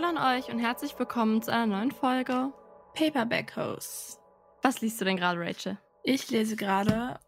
Hallo 0.00 0.16
an 0.16 0.38
euch 0.38 0.48
und 0.48 0.60
herzlich 0.60 0.96
willkommen 0.96 1.42
zu 1.42 1.52
einer 1.52 1.66
neuen 1.66 1.90
Folge 1.90 2.52
Paperback 2.94 3.56
Host. 3.56 4.20
Was 4.62 4.80
liest 4.80 5.00
du 5.00 5.04
denn 5.04 5.16
gerade, 5.16 5.40
Rachel? 5.40 5.76
Ich 6.04 6.30
lese 6.30 6.54
gerade 6.54 7.18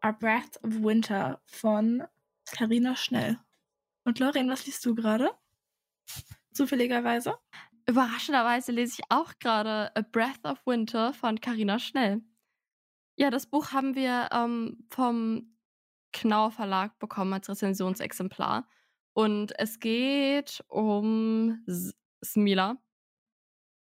A 0.00 0.10
Breath 0.10 0.56
of 0.64 0.82
Winter 0.82 1.40
von 1.44 2.02
Carina 2.50 2.96
Schnell. 2.96 3.38
Und 4.02 4.18
Lauren, 4.18 4.50
was 4.50 4.66
liest 4.66 4.84
du 4.84 4.96
gerade? 4.96 5.30
Zufälligerweise? 6.52 7.38
Überraschenderweise 7.86 8.72
lese 8.72 8.96
ich 8.98 9.04
auch 9.08 9.32
gerade 9.38 9.94
A 9.94 10.00
Breath 10.00 10.44
of 10.44 10.66
Winter 10.66 11.12
von 11.12 11.40
Carina 11.40 11.78
Schnell. 11.78 12.22
Ja, 13.14 13.30
das 13.30 13.46
Buch 13.46 13.70
haben 13.70 13.94
wir 13.94 14.30
ähm, 14.32 14.84
vom 14.90 15.54
Knauer 16.12 16.50
Verlag 16.50 16.98
bekommen 16.98 17.34
als 17.34 17.48
Rezensionsexemplar. 17.48 18.66
Und 19.14 19.58
es 19.58 19.78
geht 19.78 20.64
um 20.68 21.64
Smila. 22.24 22.78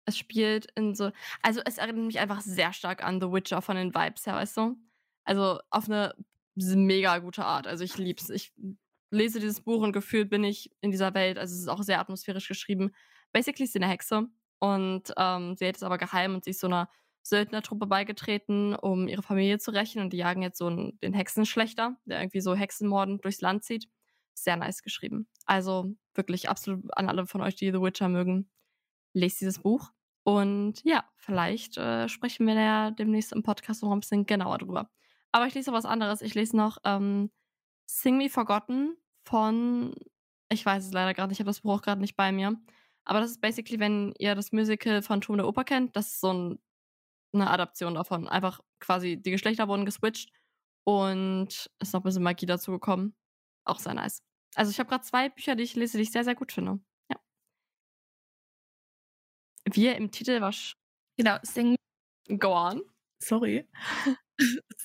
Es 0.07 0.19
spielt 0.19 0.67
in 0.75 0.95
so. 0.95 1.13
Also, 1.43 1.61
es 1.65 1.79
erinnert 1.79 2.07
mich 2.07 2.19
einfach 2.19 2.41
sehr 2.41 2.73
stark 2.73 3.05
an 3.05 3.21
The 3.21 3.31
Witcher 3.31 3.63
von 3.63 3.77
den 3.77 3.95
Vibes 3.95 4.27
her, 4.27 4.35
weißt 4.35 4.57
du? 4.57 4.77
Also, 5.25 5.61
auf 5.71 5.89
eine 5.89 6.15
mega 6.57 7.19
gute 7.19 7.45
Art. 7.45 7.67
Also, 7.67 7.85
ich 7.85 7.97
lieb's. 7.97 8.31
Ich 8.31 8.53
lese 9.13 9.41
dieses 9.41 9.61
Buch 9.61 9.83
und 9.83 9.93
gefühlt 9.93 10.31
bin 10.31 10.45
ich 10.45 10.71
in 10.81 10.91
dieser 10.91 11.15
Welt. 11.15 11.39
Also, 11.39 11.55
es 11.55 11.61
ist 11.61 11.69
auch 11.69 11.83
sehr 11.83 12.01
atmosphärisch 12.01 12.49
geschrieben. 12.49 12.91
Basically 13.33 13.65
ist 13.65 13.73
sie 13.73 13.81
eine 13.81 13.93
Hexe 13.93 14.27
und 14.59 15.13
ähm, 15.17 15.55
sie 15.57 15.65
hält 15.67 15.77
es 15.77 15.83
aber 15.85 15.99
geheim 15.99 16.35
und 16.35 16.45
sie 16.45 16.51
ist 16.51 16.61
so 16.61 16.67
einer 16.67 16.89
Söldnertruppe 17.23 17.87
beigetreten, 17.87 18.75
um 18.75 19.07
ihre 19.07 19.23
Familie 19.23 19.59
zu 19.59 19.71
rächen 19.71 20.03
und 20.03 20.13
die 20.13 20.17
jagen 20.17 20.43
jetzt 20.43 20.59
so 20.59 20.67
einen, 20.67 20.99
den 21.01 21.13
Hexenschlechter, 21.13 21.97
der 22.07 22.21
irgendwie 22.21 22.41
so 22.41 22.55
Hexenmorden 22.55 23.21
durchs 23.21 23.43
Land 23.43 23.63
zieht 23.63 23.89
sehr 24.43 24.57
nice 24.57 24.83
geschrieben. 24.83 25.29
Also 25.47 25.95
wirklich 26.15 26.49
absolut 26.49 26.85
an 26.97 27.09
alle 27.09 27.27
von 27.27 27.41
euch, 27.41 27.57
die 27.57 27.71
The 27.71 27.81
Witcher 27.81 28.09
mögen, 28.09 28.51
lest 29.15 29.41
dieses 29.41 29.61
Buch. 29.61 29.93
Und 30.25 30.83
ja, 30.85 31.05
vielleicht 31.17 31.77
äh, 31.79 32.09
sprechen 32.09 32.47
wir 32.47 32.55
ja 32.55 32.91
demnächst 32.91 33.33
im 33.33 33.43
Podcast 33.43 33.83
noch 33.83 33.93
ein 33.93 34.01
bisschen 34.01 34.27
genauer 34.27 34.59
drüber. 34.59 34.91
Aber 35.33 35.47
ich 35.47 35.55
lese 35.55 35.71
noch 35.71 35.79
was 35.79 35.87
anderes. 35.87 36.23
Ich 36.23 36.35
lese 36.35 36.57
noch 36.57 36.79
ähm, 36.85 37.31
Sing 37.87 38.19
Me 38.19 38.29
Forgotten 38.29 38.97
von, 39.25 39.95
ich 40.51 40.65
weiß 40.65 40.87
es 40.87 40.93
leider 40.93 41.15
gerade 41.15 41.33
ich 41.33 41.41
habe 41.41 41.51
das 41.51 41.63
Buch 41.63 41.83
gerade 41.83 42.01
nicht 42.01 42.17
bei 42.17 42.33
mir. 42.33 42.57
Aber 43.05 43.21
das 43.21 43.33
ist 43.33 43.41
basically, 43.41 43.81
wenn 43.81 44.15
ihr 44.19 44.35
das 44.35 44.53
Musical 44.53 45.03
von 45.03 45.21
Turm 45.21 45.39
der 45.39 45.49
Oper 45.49 45.65
kennt, 45.65 45.97
das 45.97 46.09
ist 46.09 46.21
so 46.21 46.33
ein, 46.33 46.59
eine 47.33 47.51
Adaption 47.51 47.95
davon. 47.95 48.29
Einfach 48.29 48.61
quasi 48.79 49.17
die 49.21 49.31
Geschlechter 49.31 49.69
wurden 49.69 49.87
geswitcht 49.87 50.31
und 50.85 51.71
ist 51.81 51.93
noch 51.93 52.01
ein 52.01 52.05
bisschen 52.05 52.23
Magie 52.23 52.47
dazu 52.47 52.73
gekommen. 52.73 53.15
Auch 53.65 53.79
sehr 53.79 53.95
nice. 53.95 54.23
Also 54.55 54.71
ich 54.71 54.79
habe 54.79 54.89
gerade 54.89 55.05
zwei 55.05 55.29
Bücher, 55.29 55.55
die 55.57 55.63
ich 55.63 55.77
lese, 55.77 55.97
die 55.97 56.03
ich 56.03 56.13
sehr, 56.13 56.25
sehr 56.25 56.35
gut 56.35 56.53
finde. 56.53 56.81
Ja. 57.11 57.17
Wie 59.65 59.89
im 59.89 60.11
Titel 60.11 60.41
war. 60.41 60.55
Genau, 61.17 61.37
Sing 61.43 61.77
Go 62.39 62.55
on. 62.55 62.83
Sorry. 63.19 63.69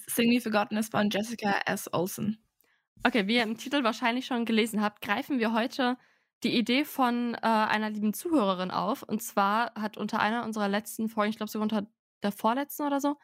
Sing 0.08 0.30
Me 0.30 0.42
Forgotten 0.42 0.78
ist 0.78 0.92
von 0.92 1.10
Jessica 1.10 1.62
S. 1.66 1.92
Olsen. 1.94 2.44
Okay, 3.04 3.28
wie 3.28 3.36
ihr 3.36 3.44
im 3.44 3.58
Titel 3.58 3.84
wahrscheinlich 3.84 4.26
schon 4.26 4.46
gelesen 4.46 4.82
habt, 4.82 5.02
greifen 5.02 5.40
wir 5.40 5.54
heute 5.54 5.98
die 6.44 6.58
Idee 6.58 6.86
von 6.86 7.36
äh, 7.36 7.40
einer 7.42 7.90
lieben 7.90 8.14
Zuhörerin 8.14 8.72
auf. 8.72 9.04
Und 9.04 9.22
zwar 9.22 9.74
hat 9.76 9.98
unter 9.98 10.20
einer 10.20 10.44
unserer 10.44 10.68
letzten 10.68 11.08
Folgen, 11.08 11.30
ich 11.30 11.38
glaube 11.38 11.52
sogar 11.52 11.64
unter 11.64 11.88
der 12.24 12.32
vorletzten 12.32 12.84
oder 12.84 13.00
so, 13.00 13.18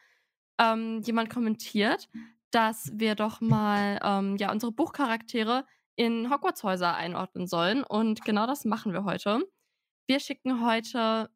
ähm, 0.58 1.02
jemand 1.02 1.30
kommentiert, 1.30 2.08
dass 2.50 2.90
wir 2.94 3.14
doch 3.14 3.40
mal 3.40 3.98
ähm, 4.02 4.36
ja 4.36 4.52
unsere 4.52 4.72
Buchcharaktere 4.72 5.66
in 5.96 6.30
Hogwarts-Häuser 6.30 6.94
einordnen 6.94 7.46
sollen. 7.46 7.84
Und 7.84 8.24
genau 8.24 8.46
das 8.46 8.64
machen 8.64 8.92
wir 8.92 9.04
heute. 9.04 9.42
Wir 10.06 10.20
schicken 10.20 10.64
heute 10.64 11.30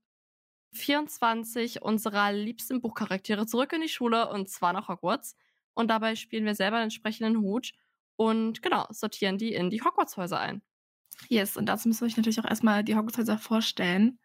24 0.72 1.82
unserer 1.82 2.32
liebsten 2.32 2.80
Buchcharaktere 2.80 3.46
zurück 3.46 3.72
in 3.72 3.80
die 3.80 3.88
Schule 3.88 4.30
und 4.30 4.48
zwar 4.48 4.72
nach 4.72 4.88
Hogwarts. 4.88 5.36
Und 5.74 5.88
dabei 5.88 6.16
spielen 6.16 6.44
wir 6.44 6.54
selber 6.54 6.78
den 6.78 6.84
entsprechenden 6.84 7.38
Hut 7.38 7.72
und 8.16 8.62
genau, 8.62 8.86
sortieren 8.90 9.38
die 9.38 9.52
in 9.52 9.70
die 9.70 9.82
Hogwarts-Häuser 9.82 10.40
ein. 10.40 10.62
Yes, 11.28 11.56
und 11.56 11.66
dazu 11.66 11.88
müssen 11.88 12.00
wir 12.00 12.06
euch 12.06 12.16
natürlich 12.16 12.40
auch 12.40 12.48
erstmal 12.48 12.84
die 12.84 12.96
Hogwarts-Häuser 12.96 13.38
vorstellen. 13.38 14.18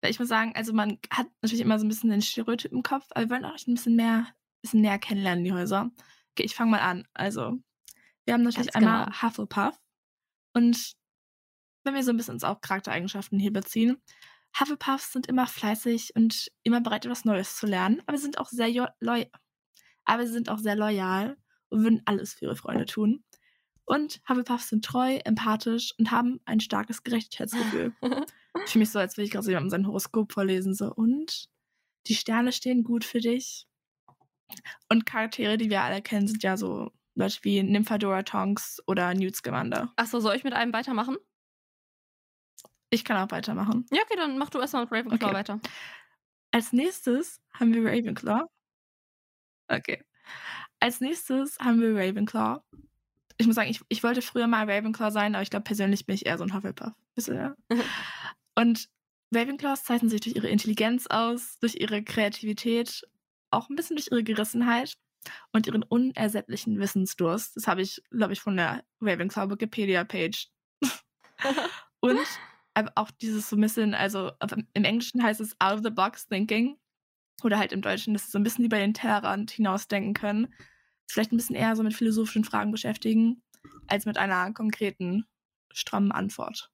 Weil 0.00 0.10
ich 0.10 0.18
muss 0.18 0.28
sagen, 0.28 0.52
also 0.54 0.72
man 0.72 0.98
hat 1.10 1.28
natürlich 1.42 1.60
immer 1.60 1.78
so 1.78 1.84
ein 1.84 1.88
bisschen 1.88 2.10
den 2.10 2.22
Stereotyp 2.22 2.72
im 2.72 2.82
Kopf, 2.82 3.06
aber 3.10 3.26
wir 3.26 3.30
wollen 3.30 3.44
auch 3.44 3.56
ein 3.66 3.74
bisschen 3.74 3.96
mehr, 3.96 4.26
ein 4.28 4.60
bisschen 4.62 4.80
näher 4.82 4.98
kennenlernen, 4.98 5.44
die 5.44 5.52
Häuser. 5.52 5.90
Okay, 6.32 6.44
ich 6.44 6.54
fange 6.54 6.72
mal 6.72 6.80
an. 6.80 7.06
Also, 7.14 7.58
wir 8.26 8.34
haben 8.34 8.42
natürlich 8.42 8.72
Ganz 8.72 8.84
einmal 8.84 9.06
genau. 9.06 9.22
Hufflepuff. 9.22 9.78
Und 10.52 10.92
wenn 11.84 11.94
wir 11.94 12.02
so 12.02 12.10
ein 12.10 12.16
bisschen 12.16 12.34
uns 12.34 12.44
auch 12.44 12.60
Charaktereigenschaften 12.60 13.38
hier 13.38 13.52
beziehen, 13.52 14.02
Hufflepuffs 14.58 15.12
sind 15.12 15.26
immer 15.26 15.46
fleißig 15.46 16.14
und 16.16 16.50
immer 16.62 16.80
bereit, 16.80 17.04
etwas 17.04 17.24
Neues 17.24 17.56
zu 17.56 17.66
lernen, 17.66 18.02
aber 18.06 18.16
sie 18.16 18.24
sind 18.24 18.38
auch 18.38 18.48
sehr 18.48 18.94
aber 20.04 20.26
sie 20.26 20.32
sind 20.32 20.48
auch 20.48 20.58
sehr 20.58 20.76
loyal 20.76 21.36
und 21.68 21.82
würden 21.82 22.02
alles 22.04 22.34
für 22.34 22.46
ihre 22.46 22.56
Freunde 22.56 22.86
tun. 22.86 23.24
Und 23.84 24.20
Hufflepuffs 24.28 24.68
sind 24.68 24.84
treu, 24.84 25.18
empathisch 25.24 25.94
und 25.98 26.10
haben 26.10 26.40
ein 26.44 26.60
starkes 26.60 27.02
Gerechtigkeitsgefühl. 27.02 27.94
Ich 28.64 28.72
fühle 28.72 28.84
mich 28.84 28.90
so, 28.90 28.98
als 28.98 29.18
würde 29.18 29.26
ich 29.26 29.30
gerade 29.30 29.44
so 29.44 29.50
jemandem 29.50 29.68
sein 29.68 29.86
Horoskop 29.86 30.32
vorlesen. 30.32 30.72
So, 30.72 30.90
und 30.90 31.50
die 32.06 32.14
Sterne 32.14 32.52
stehen 32.52 32.84
gut 32.84 33.04
für 33.04 33.20
dich. 33.20 33.66
Und 34.88 35.04
Charaktere, 35.04 35.58
die 35.58 35.68
wir 35.68 35.82
alle 35.82 36.00
kennen, 36.00 36.26
sind 36.26 36.42
ja 36.42 36.56
so 36.56 36.90
Leute 37.16 37.38
wie 37.42 37.62
Nymphadora 37.62 38.22
Tonks 38.22 38.80
oder 38.86 39.14
Newt 39.14 39.36
Scamander. 39.36 39.92
Achso, 39.96 40.20
soll 40.20 40.36
ich 40.36 40.44
mit 40.44 40.52
einem 40.52 40.72
weitermachen? 40.72 41.16
Ich 42.90 43.04
kann 43.04 43.16
auch 43.16 43.30
weitermachen. 43.32 43.86
Ja, 43.90 44.02
okay, 44.02 44.16
dann 44.16 44.38
mach 44.38 44.50
du 44.50 44.60
erstmal 44.60 44.82
mit 44.84 44.92
Ravenclaw 44.92 45.28
Okay. 45.28 45.34
weiter. 45.34 45.60
Als 46.52 46.72
nächstes 46.72 47.40
haben 47.54 47.72
wir 47.74 47.84
Ravenclaw. 47.84 48.46
Okay. 49.68 50.02
Als 50.80 51.00
nächstes 51.00 51.58
haben 51.58 51.80
wir 51.80 51.94
Ravenclaw. 51.96 52.60
Ich 53.38 53.46
muss 53.46 53.56
sagen, 53.56 53.70
ich, 53.70 53.80
ich 53.88 54.02
wollte 54.02 54.22
früher 54.22 54.46
mal 54.46 54.70
Ravenclaw 54.70 55.10
sein, 55.10 55.34
aber 55.34 55.42
ich 55.42 55.50
glaube, 55.50 55.64
persönlich 55.64 56.06
bin 56.06 56.14
ich 56.14 56.26
eher 56.26 56.38
so 56.38 56.44
ein 56.44 56.54
Hufflepuff. 56.54 56.92
Wisst 57.14 57.28
ihr, 57.28 57.34
ja? 57.34 57.54
Und 58.54 58.88
Ravenclaws 59.34 59.84
zeichnen 59.84 60.10
sich 60.10 60.20
durch 60.20 60.36
ihre 60.36 60.48
Intelligenz 60.48 61.06
aus, 61.08 61.58
durch 61.58 61.74
ihre 61.76 62.02
Kreativität, 62.04 63.02
auch 63.50 63.68
ein 63.68 63.76
bisschen 63.76 63.96
durch 63.96 64.08
ihre 64.10 64.22
Gerissenheit 64.22 64.94
und 65.52 65.66
ihren 65.66 65.82
unersättlichen 65.82 66.78
Wissensdurst. 66.78 67.56
Das 67.56 67.66
habe 67.66 67.82
ich, 67.82 68.02
glaube 68.10 68.32
ich, 68.32 68.40
von 68.40 68.56
der 68.56 68.84
Ravenclaw 69.00 69.50
Wikipedia-Page. 69.50 70.48
und 72.00 72.18
aber 72.74 72.92
auch 72.94 73.10
dieses 73.10 73.48
so 73.48 73.56
ein 73.56 73.62
bisschen, 73.62 73.94
also 73.94 74.32
im 74.74 74.84
Englischen 74.84 75.22
heißt 75.22 75.40
es 75.40 75.56
out 75.60 75.74
of 75.74 75.80
the 75.82 75.90
box 75.90 76.28
thinking. 76.28 76.76
Oder 77.42 77.58
halt 77.58 77.72
im 77.72 77.82
Deutschen, 77.82 78.14
dass 78.14 78.26
sie 78.26 78.30
so 78.30 78.38
ein 78.38 78.42
bisschen 78.42 78.64
über 78.64 78.78
den 78.78 78.94
Tellerrand 78.94 79.50
hinausdenken 79.50 80.14
können. 80.14 80.54
Vielleicht 81.08 81.32
ein 81.32 81.36
bisschen 81.36 81.56
eher 81.56 81.76
so 81.76 81.82
mit 81.82 81.94
philosophischen 81.94 82.44
Fragen 82.44 82.72
beschäftigen, 82.72 83.42
als 83.86 84.06
mit 84.06 84.18
einer 84.18 84.52
konkreten, 84.52 85.26
strammen 85.72 86.12
Antwort. 86.12 86.70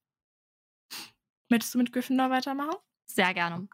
Möchtest 1.48 1.74
du 1.74 1.78
mit 1.78 1.92
Gryffindor 1.92 2.30
weitermachen? 2.30 2.76
Sehr 3.06 3.34
gerne. 3.34 3.68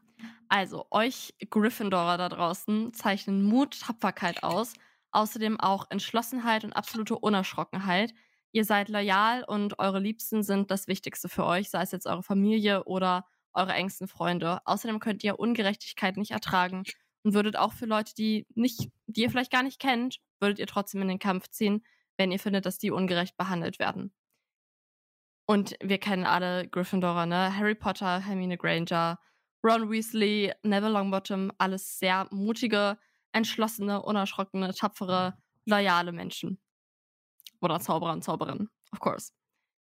Also, 0.48 0.86
euch 0.90 1.34
Gryffindorer 1.50 2.16
da 2.16 2.28
draußen 2.28 2.94
zeichnen 2.94 3.42
Mut, 3.42 3.80
Tapferkeit 3.80 4.42
aus, 4.42 4.72
außerdem 5.10 5.60
auch 5.60 5.86
Entschlossenheit 5.90 6.64
und 6.64 6.72
absolute 6.72 7.18
Unerschrockenheit. 7.18 8.14
Ihr 8.52 8.64
seid 8.64 8.88
loyal 8.88 9.44
und 9.44 9.78
eure 9.78 10.00
Liebsten 10.00 10.42
sind 10.42 10.70
das 10.70 10.88
Wichtigste 10.88 11.28
für 11.28 11.44
euch, 11.44 11.68
sei 11.70 11.82
es 11.82 11.92
jetzt 11.92 12.06
eure 12.06 12.22
Familie 12.22 12.84
oder 12.84 13.26
eure 13.52 13.72
engsten 13.74 14.08
Freunde. 14.08 14.60
Außerdem 14.64 15.00
könnt 15.00 15.22
ihr 15.22 15.38
Ungerechtigkeit 15.38 16.16
nicht 16.16 16.30
ertragen 16.30 16.84
und 17.24 17.34
würdet 17.34 17.56
auch 17.56 17.72
für 17.72 17.86
Leute, 17.86 18.14
die 18.14 18.46
nicht, 18.54 18.90
die 19.06 19.22
ihr 19.22 19.30
vielleicht 19.30 19.52
gar 19.52 19.62
nicht 19.62 19.80
kennt, 19.80 20.18
würdet 20.40 20.58
ihr 20.58 20.66
trotzdem 20.66 21.02
in 21.02 21.08
den 21.08 21.18
Kampf 21.18 21.48
ziehen, 21.48 21.84
wenn 22.16 22.32
ihr 22.32 22.38
findet, 22.38 22.64
dass 22.64 22.78
die 22.78 22.90
ungerecht 22.90 23.36
behandelt 23.36 23.78
werden. 23.78 24.12
Und 25.46 25.76
wir 25.82 25.98
kennen 25.98 26.24
alle 26.26 26.68
Gryffindorer, 26.68 27.26
ne? 27.26 27.56
Harry 27.56 27.74
Potter, 27.74 28.20
Hermine 28.20 28.58
Granger, 28.58 29.18
Ron 29.64 29.90
Weasley, 29.90 30.52
Neville 30.62 30.92
Longbottom, 30.92 31.52
alles 31.58 31.98
sehr 31.98 32.28
mutige, 32.30 32.98
entschlossene, 33.32 34.02
unerschrockene, 34.02 34.72
tapfere, 34.74 35.36
loyale 35.66 36.12
Menschen. 36.12 36.60
Oder 37.60 37.80
Zauberer 37.80 38.12
und 38.12 38.22
Zauberinnen, 38.22 38.70
of 38.92 39.00
course. 39.00 39.32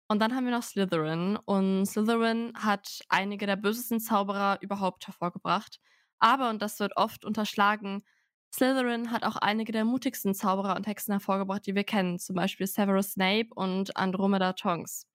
Und 0.07 0.19
dann 0.19 0.35
haben 0.35 0.45
wir 0.45 0.51
noch 0.51 0.63
Slytherin. 0.63 1.37
Und 1.45 1.85
Slytherin 1.85 2.53
hat 2.55 2.99
einige 3.09 3.45
der 3.45 3.57
bösesten 3.57 3.99
Zauberer 3.99 4.57
überhaupt 4.61 5.05
hervorgebracht. 5.05 5.79
Aber, 6.19 6.49
und 6.49 6.61
das 6.61 6.79
wird 6.79 6.97
oft 6.97 7.25
unterschlagen, 7.25 8.03
Slytherin 8.51 9.11
hat 9.11 9.23
auch 9.23 9.35
einige 9.35 9.71
der 9.71 9.85
mutigsten 9.85 10.33
Zauberer 10.33 10.75
und 10.75 10.87
Hexen 10.87 11.11
hervorgebracht, 11.13 11.65
die 11.67 11.75
wir 11.75 11.83
kennen. 11.83 12.17
Zum 12.17 12.35
Beispiel 12.35 12.65
Severus 12.65 13.11
Snape 13.11 13.49
und 13.53 13.95
Andromeda 13.95 14.53
Tonks. 14.53 15.05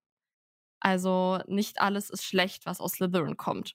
Also 0.80 1.40
nicht 1.48 1.80
alles 1.80 2.10
ist 2.10 2.24
schlecht, 2.24 2.66
was 2.66 2.80
aus 2.80 2.92
Slytherin 2.92 3.36
kommt. 3.36 3.74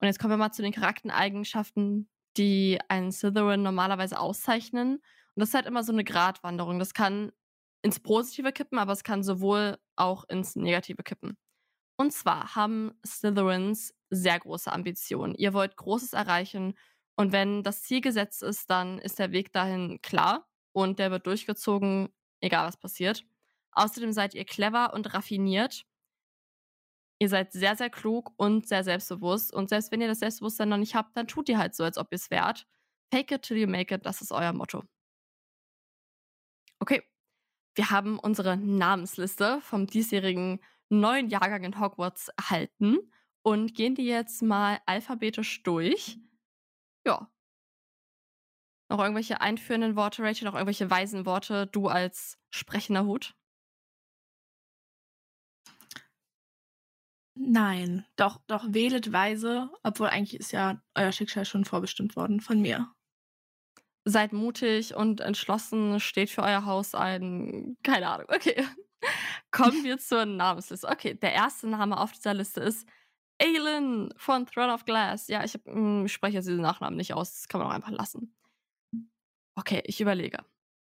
Und 0.00 0.06
jetzt 0.06 0.18
kommen 0.18 0.32
wir 0.32 0.36
mal 0.38 0.52
zu 0.52 0.62
den 0.62 0.72
Charaktereigenschaften, 0.72 2.08
die 2.36 2.78
einen 2.88 3.12
Slytherin 3.12 3.62
normalerweise 3.62 4.18
auszeichnen. 4.18 4.96
Und 4.96 5.02
das 5.40 5.50
ist 5.50 5.54
halt 5.54 5.66
immer 5.66 5.82
so 5.82 5.92
eine 5.92 6.04
Gratwanderung. 6.04 6.78
Das 6.78 6.94
kann 6.94 7.32
ins 7.82 8.00
Positive 8.00 8.52
kippen, 8.52 8.78
aber 8.78 8.92
es 8.92 9.04
kann 9.04 9.22
sowohl 9.22 9.78
auch 9.96 10.24
ins 10.28 10.56
Negative 10.56 11.02
kippen. 11.02 11.36
Und 11.96 12.12
zwar 12.12 12.54
haben 12.54 12.92
Slytherins 13.04 13.94
sehr 14.10 14.38
große 14.38 14.72
Ambitionen. 14.72 15.34
Ihr 15.34 15.52
wollt 15.52 15.76
Großes 15.76 16.12
erreichen 16.12 16.74
und 17.16 17.32
wenn 17.32 17.64
das 17.64 17.82
Ziel 17.82 18.00
gesetzt 18.00 18.44
ist, 18.44 18.70
dann 18.70 18.98
ist 19.00 19.18
der 19.18 19.32
Weg 19.32 19.52
dahin 19.52 20.00
klar 20.02 20.46
und 20.72 21.00
der 21.00 21.10
wird 21.10 21.26
durchgezogen, 21.26 22.10
egal 22.40 22.68
was 22.68 22.76
passiert. 22.76 23.24
Außerdem 23.72 24.12
seid 24.12 24.34
ihr 24.34 24.44
clever 24.44 24.94
und 24.94 25.12
raffiniert. 25.14 25.84
Ihr 27.20 27.28
seid 27.28 27.52
sehr, 27.52 27.76
sehr 27.76 27.90
klug 27.90 28.32
und 28.36 28.68
sehr 28.68 28.84
selbstbewusst. 28.84 29.52
Und 29.52 29.68
selbst 29.68 29.90
wenn 29.90 30.00
ihr 30.00 30.08
das 30.08 30.20
Selbstbewusstsein 30.20 30.68
noch 30.68 30.76
nicht 30.76 30.94
habt, 30.94 31.16
dann 31.16 31.26
tut 31.26 31.48
ihr 31.48 31.58
halt 31.58 31.74
so, 31.74 31.84
als 31.84 31.98
ob 31.98 32.08
ihr 32.12 32.16
es 32.16 32.30
wärt. 32.30 32.66
Fake 33.12 33.32
it 33.32 33.42
till 33.42 33.56
you 33.56 33.66
make 33.66 33.94
it, 33.94 34.06
das 34.06 34.20
ist 34.20 34.32
euer 34.32 34.52
Motto. 34.52 34.84
Okay, 36.80 37.02
wir 37.74 37.90
haben 37.90 38.18
unsere 38.18 38.56
Namensliste 38.56 39.60
vom 39.62 39.86
diesjährigen 39.86 40.60
neuen 40.90 41.28
Jahrgang 41.28 41.64
in 41.64 41.80
Hogwarts 41.80 42.28
erhalten 42.36 42.98
und 43.42 43.74
gehen 43.74 43.94
die 43.94 44.06
jetzt 44.06 44.42
mal 44.42 44.80
alphabetisch 44.86 45.62
durch. 45.62 46.18
Ja. 47.06 47.30
Noch 48.90 49.00
irgendwelche 49.00 49.40
einführenden 49.40 49.96
Worte, 49.96 50.22
Rachel? 50.22 50.46
Noch 50.46 50.54
irgendwelche 50.54 50.90
weisen 50.90 51.26
Worte, 51.26 51.66
du 51.66 51.88
als 51.88 52.38
sprechender 52.50 53.04
Hut? 53.04 53.34
Nein, 57.40 58.04
doch, 58.16 58.40
doch 58.48 58.64
wählet 58.68 59.12
weise, 59.12 59.70
obwohl 59.84 60.08
eigentlich 60.08 60.40
ist 60.40 60.50
ja 60.50 60.82
euer 60.96 61.12
Schicksal 61.12 61.44
schon 61.44 61.64
vorbestimmt 61.64 62.16
worden 62.16 62.40
von 62.40 62.60
mir. 62.60 62.90
Seid 64.04 64.32
mutig 64.32 64.94
und 64.96 65.20
entschlossen, 65.20 66.00
steht 66.00 66.30
für 66.30 66.42
euer 66.42 66.64
Haus 66.64 66.94
ein. 66.94 67.76
Keine 67.84 68.08
Ahnung. 68.08 68.26
Okay. 68.28 68.66
Kommen 69.52 69.84
wir 69.84 69.98
zur 69.98 70.26
Namensliste. 70.26 70.88
Okay, 70.88 71.14
der 71.14 71.32
erste 71.32 71.68
Name 71.68 72.00
auf 72.00 72.12
dieser 72.12 72.34
Liste 72.34 72.60
ist 72.60 72.88
Aelin 73.40 74.12
von 74.16 74.46
Throne 74.46 74.72
of 74.72 74.84
Glass. 74.84 75.28
Ja, 75.28 75.44
ich, 75.44 75.54
hab, 75.54 75.64
hm, 75.66 76.06
ich 76.06 76.12
spreche 76.12 76.38
jetzt 76.38 76.48
diesen 76.48 76.62
Nachnamen 76.62 76.96
nicht 76.96 77.14
aus. 77.14 77.34
Das 77.34 77.48
kann 77.48 77.60
man 77.60 77.70
auch 77.70 77.74
einfach 77.74 77.92
lassen. 77.92 78.34
Okay, 79.54 79.82
ich 79.84 80.00
überlege. 80.00 80.38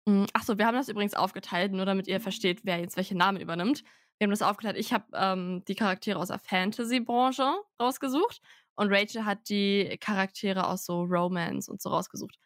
Hm, 0.09 0.27
Achso, 0.33 0.57
wir 0.57 0.67
haben 0.67 0.77
das 0.77 0.89
übrigens 0.89 1.15
aufgeteilt, 1.15 1.73
nur 1.73 1.85
damit 1.85 2.07
ihr 2.07 2.21
versteht, 2.21 2.61
wer 2.65 2.81
jetzt 2.81 2.97
welche 2.97 3.17
Namen 3.17 3.39
übernimmt. 3.39 3.85
Wir 4.19 4.25
haben 4.25 4.31
das 4.31 4.43
aufgeteilt. 4.43 4.77
Ich 4.77 4.93
habe 4.93 5.05
ähm, 5.15 5.65
die 5.69 5.75
Charaktere 5.75 6.19
aus 6.19 6.29
der 6.29 6.41
Fantasy-Branche 6.41 7.55
rausgesucht 7.81 8.41
und 8.75 8.93
Rachel 8.93 9.25
hat 9.25 9.49
die 9.49 9.97
Charaktere 10.01 10.67
aus 10.67 10.85
so 10.85 11.03
Romance 11.03 11.71
und 11.71 11.81
so 11.81 11.91
rausgesucht. 11.91 12.39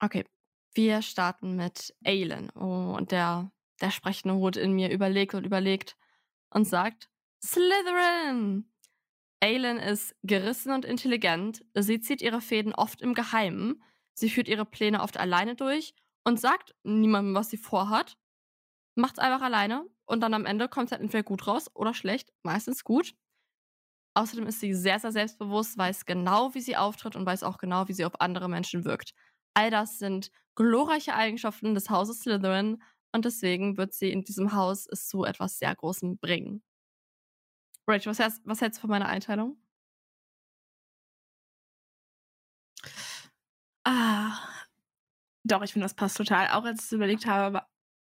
Okay, 0.00 0.24
wir 0.74 1.02
starten 1.02 1.56
mit 1.56 1.94
Aelin. 2.04 2.50
Oh, 2.54 2.94
und 2.96 3.12
der, 3.12 3.50
der 3.80 3.90
sprechende 3.90 4.34
Hut 4.34 4.56
in 4.56 4.72
mir 4.72 4.90
überlegt 4.90 5.34
und 5.34 5.44
überlegt 5.44 5.96
und 6.50 6.66
sagt: 6.66 7.08
Slytherin! 7.42 8.70
Aelin 9.40 9.78
ist 9.78 10.14
gerissen 10.22 10.72
und 10.72 10.84
intelligent. 10.84 11.64
Sie 11.74 12.00
zieht 12.00 12.22
ihre 12.22 12.40
Fäden 12.40 12.74
oft 12.74 13.00
im 13.02 13.14
Geheimen. 13.14 13.82
Sie 14.14 14.30
führt 14.30 14.48
ihre 14.48 14.64
Pläne 14.64 15.02
oft 15.02 15.18
alleine 15.18 15.54
durch 15.54 15.94
und 16.24 16.40
sagt 16.40 16.74
niemandem, 16.82 17.34
was 17.34 17.50
sie 17.50 17.58
vorhat. 17.58 18.16
Macht's 18.96 19.20
einfach 19.20 19.42
alleine 19.42 19.86
und 20.06 20.20
dann 20.22 20.34
am 20.34 20.44
Ende 20.44 20.68
kommt 20.68 20.86
es 20.88 20.92
halt 20.92 21.02
entweder 21.02 21.22
gut 21.22 21.46
raus 21.46 21.70
oder 21.74 21.94
schlecht, 21.94 22.32
meistens 22.42 22.82
gut. 22.84 23.14
Außerdem 24.14 24.46
ist 24.46 24.60
sie 24.60 24.74
sehr, 24.74 24.98
sehr 24.98 25.12
selbstbewusst, 25.12 25.76
weiß 25.76 26.06
genau, 26.06 26.54
wie 26.54 26.60
sie 26.60 26.76
auftritt 26.76 27.16
und 27.16 27.26
weiß 27.26 27.42
auch 27.42 27.58
genau, 27.58 27.86
wie 27.88 27.92
sie 27.92 28.04
auf 28.04 28.20
andere 28.20 28.48
Menschen 28.48 28.84
wirkt. 28.84 29.12
All 29.54 29.70
das 29.70 29.98
sind 29.98 30.30
glorreiche 30.54 31.14
Eigenschaften 31.14 31.74
des 31.74 31.90
Hauses 31.90 32.20
Slytherin 32.20 32.82
und 33.12 33.24
deswegen 33.26 33.76
wird 33.76 33.92
sie 33.94 34.10
in 34.10 34.24
diesem 34.24 34.54
Haus 34.54 34.86
es 34.90 35.08
zu 35.08 35.24
etwas 35.24 35.58
sehr 35.58 35.74
Großem 35.74 36.18
bringen. 36.18 36.62
Rachel, 37.88 38.10
was, 38.10 38.18
hältst, 38.20 38.42
was 38.44 38.60
hältst 38.60 38.78
du 38.78 38.80
von 38.82 38.90
meiner 38.90 39.08
Einteilung? 39.08 39.56
Ah, 43.84 44.66
doch, 45.44 45.62
ich 45.62 45.72
finde, 45.72 45.84
das 45.86 45.94
passt 45.94 46.16
total. 46.16 46.48
Auch 46.50 46.64
als 46.64 46.80
ich 46.80 46.86
es 46.86 46.92
überlegt 46.92 47.26
habe, 47.26 47.62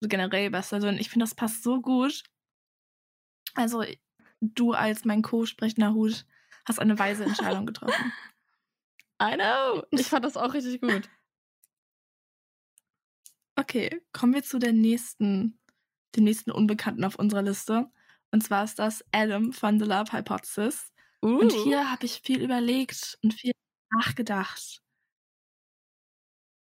generell 0.09 0.53
was. 0.53 0.73
Also 0.73 0.89
ich 0.89 1.11
finde, 1.11 1.25
das 1.25 1.35
passt 1.35 1.63
so 1.63 1.81
gut. 1.81 2.23
Also 3.55 3.85
du 4.41 4.73
als 4.73 5.05
mein 5.05 5.23
Co-sprechender 5.23 5.95
Hut 5.95 6.27
hast 6.65 6.79
eine 6.79 6.99
weise 6.99 7.25
Entscheidung 7.25 7.67
getroffen. 7.67 8.13
I 9.23 9.35
know. 9.35 9.85
Ich 9.91 10.07
fand 10.07 10.25
das 10.25 10.37
auch 10.37 10.55
richtig 10.55 10.81
gut. 10.81 11.09
Okay, 13.57 14.03
kommen 14.13 14.35
wir 14.35 14.43
zu 14.43 14.59
der 14.59 14.73
nächsten, 14.73 15.61
dem 16.17 16.25
nächsten 16.25 16.51
Unbekannten 16.51 17.05
auf 17.05 17.17
unserer 17.17 17.43
Liste. 17.43 17.91
Und 18.31 18.43
zwar 18.43 18.65
ist 18.65 18.79
das 18.79 19.05
Adam 19.13 19.53
von 19.53 19.79
The 19.79 19.85
Love 19.85 20.13
Hypothesis. 20.13 20.93
Uh. 21.23 21.39
Und 21.39 21.53
hier 21.53 21.91
habe 21.91 22.07
ich 22.07 22.23
viel 22.23 22.43
überlegt 22.43 23.19
und 23.23 23.35
viel 23.35 23.53
nachgedacht 23.91 24.83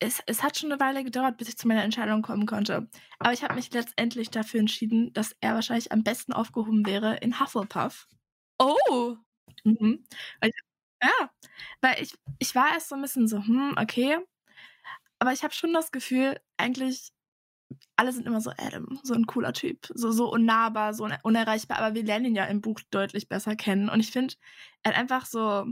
es, 0.03 0.21
es 0.25 0.43
hat 0.43 0.57
schon 0.57 0.71
eine 0.71 0.81
Weile 0.81 1.03
gedauert, 1.03 1.37
bis 1.37 1.47
ich 1.49 1.57
zu 1.57 1.67
meiner 1.67 1.83
Entscheidung 1.83 2.21
kommen 2.21 2.45
konnte. 2.45 2.89
Aber 3.19 3.33
ich 3.33 3.43
habe 3.43 3.55
mich 3.55 3.71
letztendlich 3.73 4.29
dafür 4.29 4.59
entschieden, 4.59 5.13
dass 5.13 5.35
er 5.39 5.53
wahrscheinlich 5.55 5.91
am 5.91 6.03
besten 6.03 6.33
aufgehoben 6.33 6.85
wäre 6.85 7.15
in 7.17 7.39
Hufflepuff. 7.39 8.07
Oh! 8.59 9.15
Mhm. 9.63 10.05
Ich, 10.43 10.53
ja, 11.01 11.29
weil 11.81 12.01
ich, 12.01 12.13
ich 12.39 12.55
war 12.55 12.73
erst 12.73 12.89
so 12.89 12.95
ein 12.95 13.01
bisschen 13.01 13.27
so, 13.27 13.37
hm, 13.37 13.75
okay. 13.77 14.17
Aber 15.19 15.33
ich 15.33 15.43
habe 15.43 15.53
schon 15.53 15.73
das 15.73 15.91
Gefühl, 15.91 16.37
eigentlich, 16.57 17.11
alle 17.97 18.13
sind 18.13 18.27
immer 18.27 18.41
so 18.41 18.51
Adam, 18.57 18.99
so 19.03 19.13
ein 19.13 19.25
cooler 19.27 19.53
Typ, 19.53 19.87
so, 19.95 20.11
so 20.11 20.31
unnahbar, 20.31 20.93
so 20.93 21.07
unerreichbar. 21.23 21.79
Aber 21.79 21.95
wir 21.95 22.03
lernen 22.03 22.25
ihn 22.27 22.35
ja 22.35 22.45
im 22.45 22.61
Buch 22.61 22.79
deutlich 22.91 23.29
besser 23.29 23.55
kennen. 23.55 23.89
Und 23.89 23.99
ich 24.01 24.11
finde, 24.11 24.35
er 24.83 24.91
hat 24.93 24.99
einfach 24.99 25.25
so, 25.25 25.65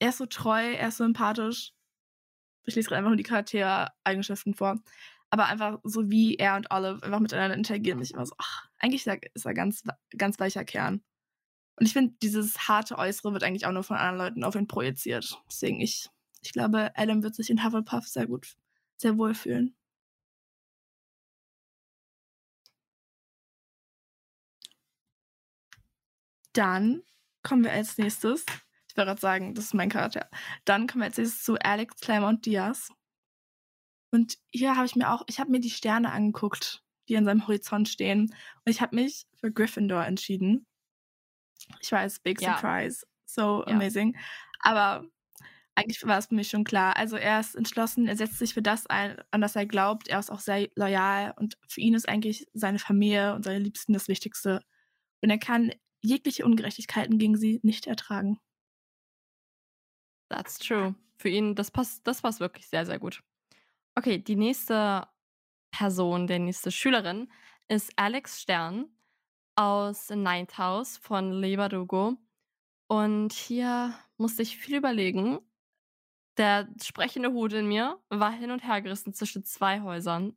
er 0.00 0.10
ist 0.10 0.18
so 0.18 0.26
treu, 0.26 0.72
er 0.74 0.88
ist 0.88 0.98
so 0.98 1.04
sympathisch 1.04 1.72
ich 2.70 2.76
lese 2.76 2.88
gerade 2.88 2.98
einfach 2.98 3.10
nur 3.10 3.16
die 3.16 3.22
Charaktereigenschaften 3.24 4.54
vor. 4.54 4.80
Aber 5.30 5.46
einfach 5.46 5.78
so 5.84 6.10
wie 6.10 6.36
er 6.36 6.56
und 6.56 6.70
Olive 6.72 7.02
einfach 7.02 7.20
miteinander 7.20 7.56
interagieren, 7.56 8.00
mich 8.00 8.12
immer 8.12 8.26
so, 8.26 8.34
ach, 8.38 8.68
eigentlich 8.78 9.06
ist 9.06 9.46
er, 9.46 9.54
ganz, 9.54 9.84
ganz 10.16 10.40
weicher 10.40 10.64
Kern. 10.64 11.02
Und 11.76 11.86
ich 11.86 11.92
finde, 11.92 12.14
dieses 12.22 12.68
harte 12.68 12.98
Äußere 12.98 13.32
wird 13.32 13.44
eigentlich 13.44 13.66
auch 13.66 13.72
nur 13.72 13.84
von 13.84 13.96
anderen 13.96 14.18
Leuten 14.18 14.44
auf 14.44 14.54
ihn 14.54 14.66
projiziert. 14.66 15.40
Deswegen, 15.50 15.80
ich, 15.80 16.08
ich 16.42 16.52
glaube, 16.52 16.92
Adam 16.96 17.22
wird 17.22 17.34
sich 17.34 17.50
in 17.50 17.64
Hufflepuff 17.64 18.06
sehr 18.08 18.26
gut, 18.26 18.56
sehr 18.96 19.18
wohl 19.18 19.34
fühlen. 19.34 19.74
Dann 26.52 27.02
kommen 27.42 27.64
wir 27.64 27.72
als 27.72 27.96
nächstes 27.98 28.44
gerade 29.04 29.20
sagen, 29.20 29.54
das 29.54 29.66
ist 29.66 29.74
mein 29.74 29.88
Charakter. 29.88 30.28
Dann 30.64 30.86
kommen 30.86 31.02
wir 31.02 31.06
jetzt 31.06 31.18
nächstes 31.18 31.44
zu 31.44 31.56
Alex 31.58 31.96
Claremont 32.00 32.46
Diaz. 32.46 32.90
Und 34.12 34.38
hier 34.50 34.76
habe 34.76 34.86
ich 34.86 34.96
mir 34.96 35.12
auch, 35.12 35.22
ich 35.28 35.38
habe 35.38 35.50
mir 35.50 35.60
die 35.60 35.70
Sterne 35.70 36.12
angeguckt, 36.12 36.82
die 37.08 37.16
an 37.16 37.24
seinem 37.24 37.46
Horizont 37.46 37.88
stehen. 37.88 38.22
Und 38.22 38.70
ich 38.70 38.80
habe 38.80 38.96
mich 38.96 39.26
für 39.34 39.52
Gryffindor 39.52 40.04
entschieden. 40.04 40.66
Ich 41.80 41.92
weiß, 41.92 42.20
big 42.20 42.40
ja. 42.40 42.54
surprise. 42.54 43.06
So 43.26 43.64
ja. 43.66 43.74
amazing. 43.74 44.16
Aber 44.60 45.04
eigentlich 45.74 46.04
war 46.06 46.18
es 46.18 46.26
für 46.26 46.34
mich 46.34 46.48
schon 46.48 46.64
klar. 46.64 46.96
Also 46.96 47.16
er 47.16 47.40
ist 47.40 47.54
entschlossen, 47.54 48.06
er 48.06 48.16
setzt 48.16 48.38
sich 48.38 48.54
für 48.54 48.62
das 48.62 48.86
ein, 48.86 49.16
an 49.30 49.40
das 49.40 49.56
er 49.56 49.66
glaubt. 49.66 50.08
Er 50.08 50.18
ist 50.18 50.30
auch 50.30 50.40
sehr 50.40 50.68
loyal 50.74 51.34
und 51.36 51.56
für 51.68 51.80
ihn 51.80 51.94
ist 51.94 52.08
eigentlich 52.08 52.46
seine 52.52 52.78
Familie 52.78 53.34
und 53.34 53.44
seine 53.44 53.60
Liebsten 53.60 53.92
das 53.92 54.08
Wichtigste. 54.08 54.62
Und 55.22 55.30
er 55.30 55.38
kann 55.38 55.72
jegliche 56.02 56.44
Ungerechtigkeiten 56.44 57.18
gegen 57.18 57.36
sie 57.36 57.60
nicht 57.62 57.86
ertragen. 57.86 58.38
That's 60.30 60.58
true. 60.58 60.94
Für 61.18 61.28
ihn, 61.28 61.54
das 61.54 61.70
passt, 61.70 62.06
das 62.06 62.22
passt 62.22 62.40
wirklich 62.40 62.66
sehr, 62.68 62.86
sehr 62.86 62.98
gut. 62.98 63.22
Okay, 63.94 64.18
die 64.18 64.36
nächste 64.36 65.06
Person, 65.70 66.26
der 66.26 66.38
nächste 66.38 66.70
Schülerin 66.70 67.30
ist 67.68 67.92
Alex 67.96 68.40
Stern 68.40 68.88
aus 69.56 70.08
Ninth 70.08 70.56
House 70.56 70.96
von 70.96 71.32
Leverdugo. 71.32 72.16
Und 72.86 73.32
hier 73.32 73.94
musste 74.16 74.42
ich 74.42 74.56
viel 74.56 74.76
überlegen. 74.76 75.38
Der 76.36 76.68
sprechende 76.82 77.32
Hut 77.32 77.52
in 77.52 77.66
mir 77.66 78.00
war 78.08 78.32
hin 78.32 78.50
und 78.50 78.66
her 78.66 78.80
gerissen 78.80 79.12
zwischen 79.12 79.44
zwei 79.44 79.82
Häusern. 79.82 80.36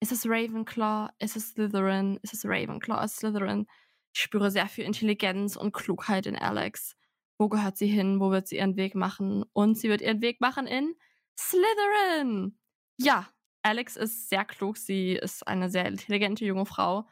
Ist 0.00 0.12
es 0.12 0.24
Ravenclaw? 0.26 1.10
Ist 1.18 1.36
es 1.36 1.50
Slytherin? 1.50 2.18
Ist 2.22 2.32
es 2.32 2.44
Ravenclaw? 2.44 3.04
Ist 3.04 3.12
es 3.12 3.18
Slytherin? 3.18 3.66
Ich 4.14 4.22
spüre 4.22 4.50
sehr 4.50 4.66
viel 4.66 4.84
Intelligenz 4.84 5.56
und 5.56 5.72
Klugheit 5.72 6.26
in 6.26 6.36
Alex 6.36 6.96
wo 7.40 7.48
gehört 7.48 7.78
sie 7.78 7.86
hin, 7.86 8.20
wo 8.20 8.30
wird 8.30 8.46
sie 8.46 8.58
ihren 8.58 8.76
Weg 8.76 8.94
machen. 8.94 9.44
Und 9.54 9.78
sie 9.78 9.88
wird 9.88 10.02
ihren 10.02 10.20
Weg 10.20 10.42
machen 10.42 10.66
in 10.66 10.94
Slytherin. 11.38 12.58
Ja, 12.98 13.28
Alex 13.62 13.96
ist 13.96 14.28
sehr 14.28 14.44
klug. 14.44 14.76
Sie 14.76 15.14
ist 15.14 15.48
eine 15.48 15.70
sehr 15.70 15.86
intelligente 15.86 16.44
junge 16.44 16.66
Frau. 16.66 17.08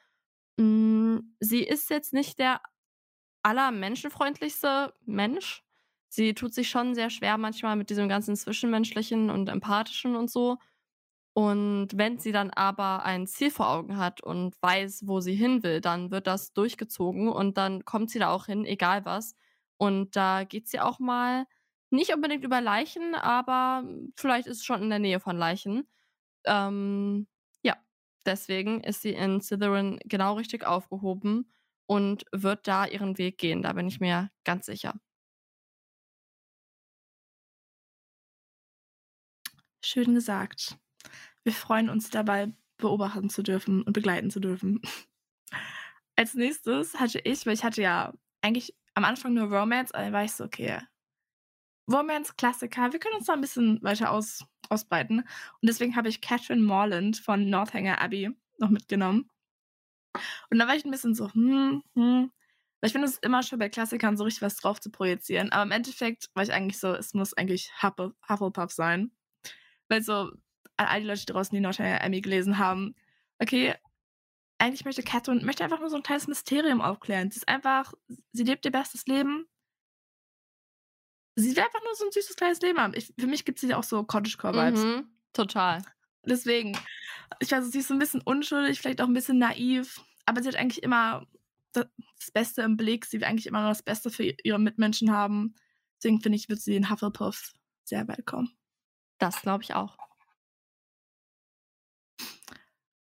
Mm, 0.59 1.21
sie 1.41 1.63
ist 1.63 1.89
jetzt 1.89 2.13
nicht 2.13 2.39
der 2.39 2.61
allermenschenfreundlichste 3.43 4.93
Mensch. 5.07 5.65
Sie 6.11 6.35
tut 6.35 6.53
sich 6.53 6.69
schon 6.69 6.95
sehr 6.95 7.09
schwer 7.09 7.39
manchmal 7.39 7.77
mit 7.77 7.89
diesem 7.89 8.09
ganzen 8.11 8.37
Zwischenmenschlichen 8.37 9.31
und 9.31 9.49
Empathischen 9.49 10.15
und 10.15 10.31
so. 10.31 10.59
Und 11.33 11.89
wenn 11.95 12.19
sie 12.19 12.33
dann 12.33 12.51
aber 12.51 13.05
ein 13.05 13.27
Ziel 13.27 13.51
vor 13.51 13.71
Augen 13.71 13.97
hat 13.97 14.21
und 14.21 14.61
weiß, 14.61 15.07
wo 15.07 15.21
sie 15.21 15.35
hin 15.35 15.63
will, 15.63 15.81
dann 15.81 16.11
wird 16.11 16.27
das 16.27 16.53
durchgezogen 16.53 17.29
und 17.29 17.57
dann 17.57 17.87
kommt 17.87 18.11
sie 18.11 18.19
da 18.19 18.31
auch 18.31 18.47
hin, 18.47 18.67
egal 18.67 19.07
was. 19.07 19.35
Und 19.79 20.17
da 20.17 20.45
geht 20.45 20.69
sie 20.69 20.81
auch 20.81 20.99
mal 20.99 21.47
nicht 21.91 22.15
unbedingt 22.15 22.45
über 22.45 22.61
Leichen, 22.61 23.15
aber 23.15 23.85
vielleicht 24.17 24.47
ist 24.47 24.59
es 24.59 24.65
schon 24.65 24.83
in 24.83 24.91
der 24.91 24.99
Nähe 24.99 25.21
von 25.21 25.37
Leichen. 25.39 25.89
Ähm, 26.45 27.29
ja, 27.63 27.77
deswegen 28.27 28.83
ist 28.83 29.03
sie 29.03 29.13
in 29.15 29.41
Slytherin 29.41 29.99
genau 30.05 30.35
richtig 30.35 30.67
aufgehoben 30.67 31.53
und 31.87 32.25
wird 32.33 32.69
da 32.69 32.87
ihren 32.87 33.19
Weg 33.19 33.39
gehen. 33.39 33.63
Da 33.63 33.73
bin 33.73 33.89
ich 33.89 34.01
mir 34.01 34.31
ganz 34.45 34.67
sicher. 34.67 35.01
Schön 39.83 40.15
gesagt. 40.15 40.77
Wir 41.45 41.53
freuen 41.53 41.89
uns 41.89 42.11
dabei, 42.11 42.53
beobachten 42.77 43.31
zu 43.31 43.43
dürfen 43.43 43.83
und 43.83 43.93
begleiten 43.93 44.31
zu 44.31 44.41
dürfen. 44.41 44.83
Als 46.17 46.35
nächstes 46.35 46.99
hatte 47.01 47.21
ich, 47.21 47.47
weil 47.47 47.55
ich 47.55 47.65
hatte 47.65 47.81
ja 47.83 48.13
eigentlich 48.43 48.75
am 48.99 49.05
Anfang 49.05 49.33
nur 49.33 49.47
Romance, 49.47 49.95
aber 49.95 50.05
dann 50.05 50.13
war 50.13 50.25
ich 50.25 50.33
so, 50.33 50.45
okay, 50.45 50.81
Romance-Klassiker, 51.91 52.93
wir 52.93 52.99
können 52.99 53.17
uns 53.17 53.27
da 53.27 53.33
ein 53.33 53.41
bisschen 53.41 53.83
weiter 53.83 54.11
aus, 54.11 54.45
ausbreiten. 54.69 55.21
Und 55.21 55.27
deswegen 55.63 55.97
habe 55.97 56.09
ich 56.09 56.21
Catherine 56.21 56.63
Morland 56.63 57.17
von 57.17 57.49
Northanger 57.49 58.01
Abbey 58.01 58.31
noch 58.59 58.71
mitgenommen. 58.71 59.31
Und 60.51 60.59
da 60.59 60.67
war 60.67 60.75
ich 60.75 60.85
ein 60.85 60.91
bisschen 60.91 61.15
so, 61.15 61.33
hm, 61.33 61.83
hm. 61.95 62.33
Weil 62.81 62.89
ich 62.89 62.93
finde 62.93 63.09
es 63.09 63.19
immer 63.19 63.43
schön 63.43 63.59
bei 63.59 63.69
Klassikern 63.69 64.17
so 64.17 64.25
richtig 64.25 64.43
was 64.43 64.57
drauf 64.57 64.81
zu 64.81 64.91
projizieren. 64.91 65.51
Aber 65.53 65.63
im 65.63 65.71
Endeffekt 65.71 66.29
war 66.35 66.43
ich 66.43 66.53
eigentlich 66.53 66.79
so, 66.79 66.93
es 66.93 67.15
muss 67.15 67.35
eigentlich 67.35 67.71
Hufflepuff 67.83 68.73
sein. 68.73 69.13
Weil 69.89 70.03
so, 70.03 70.31
all 70.77 71.01
die 71.01 71.07
Leute 71.07 71.27
draußen, 71.27 71.55
die 71.55 71.61
Northanger 71.61 72.03
Abbey 72.03 72.21
gelesen 72.21 72.59
haben, 72.59 72.95
okay, 73.41 73.75
eigentlich 74.59 74.85
möchte 74.85 75.03
Catherine 75.03 75.45
möchte 75.45 75.65
einfach 75.65 75.81
nur 75.81 75.91
so 75.91 75.97
ein 75.97 76.03
kleines 76.03 76.27
Mysterium 76.27 76.81
aufklären. 76.81 77.31
Sie 77.31 77.39
ist 77.39 77.49
einfach, 77.49 77.95
sie 78.33 78.45
lebt 78.45 78.65
ihr 78.65 78.73
bestes 78.73 79.07
Leben. 79.07 79.47
Sie 81.37 81.55
will 81.55 81.63
einfach 81.63 81.83
nur 81.85 81.95
so 81.95 82.05
ein 82.05 82.13
süßes 82.13 82.37
kleines 82.37 82.61
Leben 82.61 82.81
haben. 82.81 82.95
Ich, 82.95 83.15
für 83.17 83.29
mich 83.29 83.45
gibt 83.45 83.61
sie 83.61 83.73
auch 83.75 83.85
so 83.85 84.03
Cottagecore-Vibes. 84.03 84.83
Mhm, 84.83 85.09
total. 85.33 85.83
Deswegen, 86.25 86.77
ich 87.39 87.53
weiß, 87.53 87.71
sie 87.71 87.79
ist 87.79 87.89
so 87.89 87.95
ein 87.95 88.01
bisschen 88.01 88.21
unschuldig, 88.21 88.81
vielleicht 88.81 89.01
auch 89.01 89.07
ein 89.07 89.15
bisschen 89.15 89.39
naiv, 89.39 90.01
aber 90.27 90.43
sie 90.43 90.49
hat 90.49 90.57
eigentlich 90.57 90.83
immer 90.83 91.27
das 91.73 91.87
Beste 92.33 92.63
im 92.63 92.77
Blick. 92.77 93.07
Sie 93.07 93.21
will 93.21 93.27
eigentlich 93.27 93.47
immer 93.47 93.61
nur 93.61 93.71
das 93.71 93.83
Beste 93.83 94.11
für 94.11 94.25
ihre 94.25 94.59
Mitmenschen 94.59 95.13
haben. 95.13 95.55
Deswegen 95.97 96.21
finde 96.21 96.37
ich, 96.37 96.49
wird 96.49 96.61
sie 96.61 96.75
in 96.75 96.91
Hufflepuff 96.91 97.53
sehr 97.85 98.07
weit 98.09 98.27
kommen. 98.27 98.57
Das 99.19 99.41
glaube 99.43 99.63
ich 99.63 99.75
auch. 99.75 99.97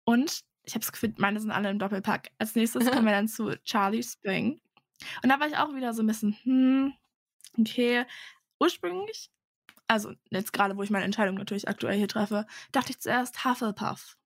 Und 0.05 0.43
ich 0.69 0.75
habe 0.75 0.85
das 0.85 0.93
Gefühl, 0.93 1.15
meine 1.17 1.41
sind 1.41 1.51
alle 1.51 1.71
im 1.71 1.79
Doppelpack. 1.79 2.31
Als 2.39 2.55
nächstes 2.55 2.85
kommen 2.91 3.07
wir 3.07 3.13
dann 3.13 3.29
zu 3.29 3.57
Charlie 3.65 4.03
Spring. 4.03 4.61
Und 5.23 5.31
da 5.31 5.41
war 5.41 5.49
ich 5.49 5.57
auch 5.57 5.75
wieder 5.75 5.95
so 5.95 6.03
ein 6.03 6.07
bisschen, 6.07 6.37
hm, 6.43 6.93
okay. 7.59 8.05
Ursprünglich, 8.61 9.31
also 9.87 10.13
jetzt 10.31 10.53
gerade, 10.53 10.77
wo 10.77 10.83
ich 10.83 10.91
meine 10.91 11.05
Entscheidung 11.05 11.37
natürlich 11.37 11.69
aktuell 11.69 11.97
hier 11.97 12.09
treffe, 12.09 12.47
dachte 12.73 12.91
ich 12.91 13.01
zuerst 13.01 13.45
Hufflepuff. 13.45 14.19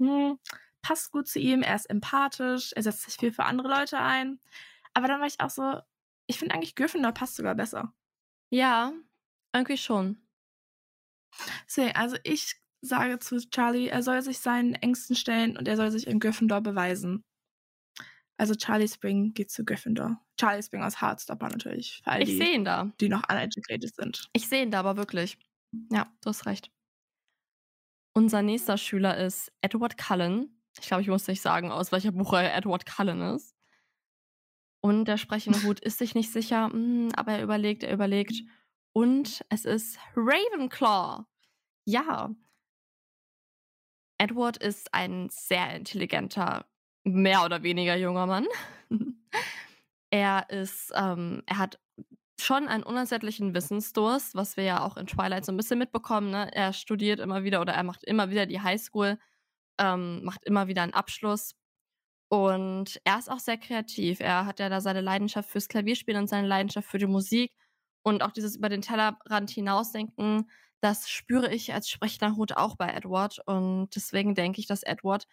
Hm, 0.00 0.38
passt 0.82 1.12
gut 1.12 1.28
zu 1.28 1.38
ihm, 1.38 1.62
er 1.62 1.76
ist 1.76 1.88
empathisch, 1.88 2.72
er 2.74 2.82
setzt 2.82 3.02
sich 3.02 3.14
viel 3.14 3.32
für 3.32 3.44
andere 3.44 3.68
Leute 3.68 3.98
ein. 3.98 4.40
Aber 4.92 5.08
dann 5.08 5.20
war 5.20 5.26
ich 5.26 5.40
auch 5.40 5.50
so, 5.50 5.80
ich 6.26 6.38
finde 6.38 6.54
eigentlich 6.54 6.74
Gryffindor 6.74 7.12
passt 7.12 7.36
sogar 7.36 7.54
besser. 7.54 7.94
Ja, 8.50 8.92
irgendwie 9.52 9.78
schon. 9.78 10.20
Deswegen, 11.66 11.96
also 11.96 12.16
ich 12.24 12.56
sage 12.84 13.18
zu 13.18 13.38
Charlie, 13.50 13.88
er 13.88 14.02
soll 14.02 14.22
sich 14.22 14.38
seinen 14.38 14.74
Ängsten 14.74 15.16
stellen 15.16 15.56
und 15.56 15.68
er 15.68 15.76
soll 15.76 15.90
sich 15.90 16.06
in 16.06 16.20
Gryffindor 16.20 16.60
beweisen. 16.60 17.24
Also 18.36 18.54
Charlie 18.54 18.88
Spring 18.88 19.32
geht 19.32 19.50
zu 19.50 19.64
Gryffindor. 19.64 20.20
Charlie 20.38 20.62
Spring 20.62 20.82
aus 20.82 21.00
Heartstopper 21.00 21.48
natürlich. 21.48 22.00
Für 22.02 22.10
all 22.10 22.22
ich 22.22 22.36
sehe 22.36 22.54
ihn 22.54 22.64
da. 22.64 22.92
Die 23.00 23.08
noch 23.08 23.22
uneducated 23.28 23.94
sind. 23.94 24.28
Ich 24.32 24.48
sehe 24.48 24.62
ihn 24.62 24.70
da 24.70 24.80
aber 24.80 24.96
wirklich. 24.96 25.38
Ja, 25.92 26.12
du 26.20 26.30
hast 26.30 26.46
recht. 26.46 26.70
Unser 28.12 28.42
nächster 28.42 28.76
Schüler 28.78 29.16
ist 29.18 29.52
Edward 29.60 29.98
Cullen. 29.98 30.60
Ich 30.80 30.86
glaube, 30.86 31.02
ich 31.02 31.08
muss 31.08 31.26
nicht 31.28 31.42
sagen, 31.42 31.70
aus 31.70 31.92
welcher 31.92 32.12
Buchreihe 32.12 32.50
Edward 32.50 32.86
Cullen 32.86 33.20
ist. 33.20 33.54
Und 34.80 35.06
der 35.06 35.16
sprechende 35.16 35.62
Hut 35.62 35.80
ist 35.80 35.98
sich 35.98 36.14
nicht 36.14 36.30
sicher, 36.30 36.68
hm, 36.70 37.10
aber 37.16 37.32
er 37.32 37.42
überlegt, 37.42 37.84
er 37.84 37.94
überlegt. 37.94 38.42
Und 38.92 39.44
es 39.48 39.64
ist 39.64 39.98
Ravenclaw. 40.14 41.24
Ja, 41.86 42.34
Edward 44.18 44.56
ist 44.56 44.92
ein 44.94 45.28
sehr 45.30 45.74
intelligenter, 45.74 46.66
mehr 47.04 47.44
oder 47.44 47.62
weniger 47.62 47.96
junger 47.96 48.26
Mann. 48.26 48.46
er 50.10 50.48
ist, 50.50 50.92
ähm, 50.94 51.42
er 51.46 51.58
hat 51.58 51.78
schon 52.40 52.68
einen 52.68 52.82
unersättlichen 52.82 53.54
Wissensdurst, 53.54 54.34
was 54.34 54.56
wir 54.56 54.64
ja 54.64 54.82
auch 54.82 54.96
in 54.96 55.06
Twilight 55.06 55.44
so 55.44 55.52
ein 55.52 55.56
bisschen 55.56 55.78
mitbekommen. 55.78 56.30
Ne? 56.30 56.50
Er 56.54 56.72
studiert 56.72 57.20
immer 57.20 57.44
wieder 57.44 57.60
oder 57.60 57.72
er 57.72 57.82
macht 57.82 58.04
immer 58.04 58.30
wieder 58.30 58.46
die 58.46 58.60
Highschool, 58.60 59.18
ähm, 59.78 60.24
macht 60.24 60.44
immer 60.44 60.68
wieder 60.68 60.82
einen 60.82 60.94
Abschluss. 60.94 61.54
Und 62.28 63.00
er 63.04 63.18
ist 63.18 63.30
auch 63.30 63.38
sehr 63.38 63.58
kreativ. 63.58 64.20
Er 64.20 64.46
hat 64.46 64.58
ja 64.58 64.68
da 64.68 64.80
seine 64.80 65.00
Leidenschaft 65.00 65.48
fürs 65.50 65.68
Klavierspielen 65.68 66.22
und 66.22 66.28
seine 66.28 66.48
Leidenschaft 66.48 66.88
für 66.88 66.98
die 66.98 67.06
Musik. 67.06 67.52
Und 68.02 68.22
auch 68.22 68.32
dieses 68.32 68.56
über 68.56 68.68
den 68.68 68.82
Tellerrand 68.82 69.50
hinausdenken, 69.50 70.50
das 70.84 71.08
spüre 71.08 71.52
ich 71.52 71.72
als 71.72 71.88
sprechender 71.88 72.36
Hut 72.36 72.58
auch 72.58 72.76
bei 72.76 72.88
Edward. 72.88 73.40
Und 73.46 73.88
deswegen 73.96 74.34
denke 74.34 74.60
ich, 74.60 74.66
dass 74.66 74.82
Edward 74.82 75.26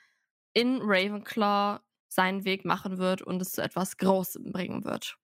in 0.53 0.79
Ravenclaw 0.81 1.81
seinen 2.07 2.45
Weg 2.45 2.63
machen 2.63 2.97
wird 2.97 3.21
und 3.21 3.41
es 3.41 3.51
zu 3.51 3.61
etwas 3.61 3.97
Großem 3.97 4.51
bringen 4.53 4.85
wird. 4.85 5.17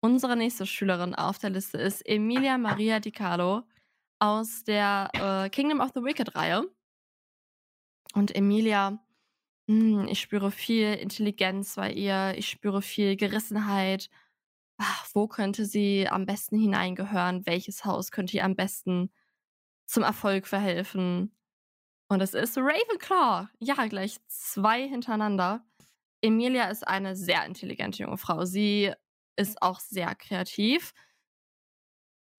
Unsere 0.00 0.36
nächste 0.36 0.66
Schülerin 0.66 1.14
auf 1.14 1.38
der 1.38 1.50
Liste 1.50 1.78
ist 1.78 2.06
Emilia 2.06 2.58
Maria 2.58 2.98
Di 2.98 3.12
Carlo 3.12 3.62
aus 4.20 4.64
der 4.64 5.10
äh, 5.14 5.48
Kingdom 5.50 5.80
of 5.80 5.92
the 5.94 6.02
Wicked-Reihe. 6.02 6.64
Und 8.14 8.34
Emilia, 8.34 9.00
mh, 9.68 10.02
hm, 10.02 10.08
ich 10.08 10.20
spüre 10.20 10.50
viel 10.50 10.94
Intelligenz 10.94 11.76
bei 11.76 11.92
ihr, 11.92 12.34
ich 12.36 12.48
spüre 12.48 12.82
viel 12.82 13.16
Gerissenheit, 13.16 14.10
ach, 14.78 15.06
wo 15.12 15.28
könnte 15.28 15.66
sie 15.66 16.08
am 16.08 16.26
besten 16.26 16.58
hineingehören, 16.58 17.46
welches 17.46 17.84
Haus 17.84 18.10
könnte 18.10 18.36
ihr 18.36 18.44
am 18.44 18.56
besten 18.56 19.10
zum 19.86 20.02
Erfolg 20.04 20.46
verhelfen. 20.46 21.34
Und 22.08 22.22
es 22.22 22.34
ist 22.34 22.56
Ravenclaw. 22.56 23.48
Ja, 23.58 23.86
gleich 23.86 24.18
zwei 24.28 24.88
hintereinander. 24.88 25.64
Emilia 26.22 26.70
ist 26.70 26.86
eine 26.86 27.16
sehr 27.16 27.44
intelligente 27.44 28.02
junge 28.02 28.18
Frau. 28.18 28.44
Sie 28.44 28.92
ist 29.36 29.60
auch 29.62 29.80
sehr 29.80 30.14
kreativ. 30.14 30.94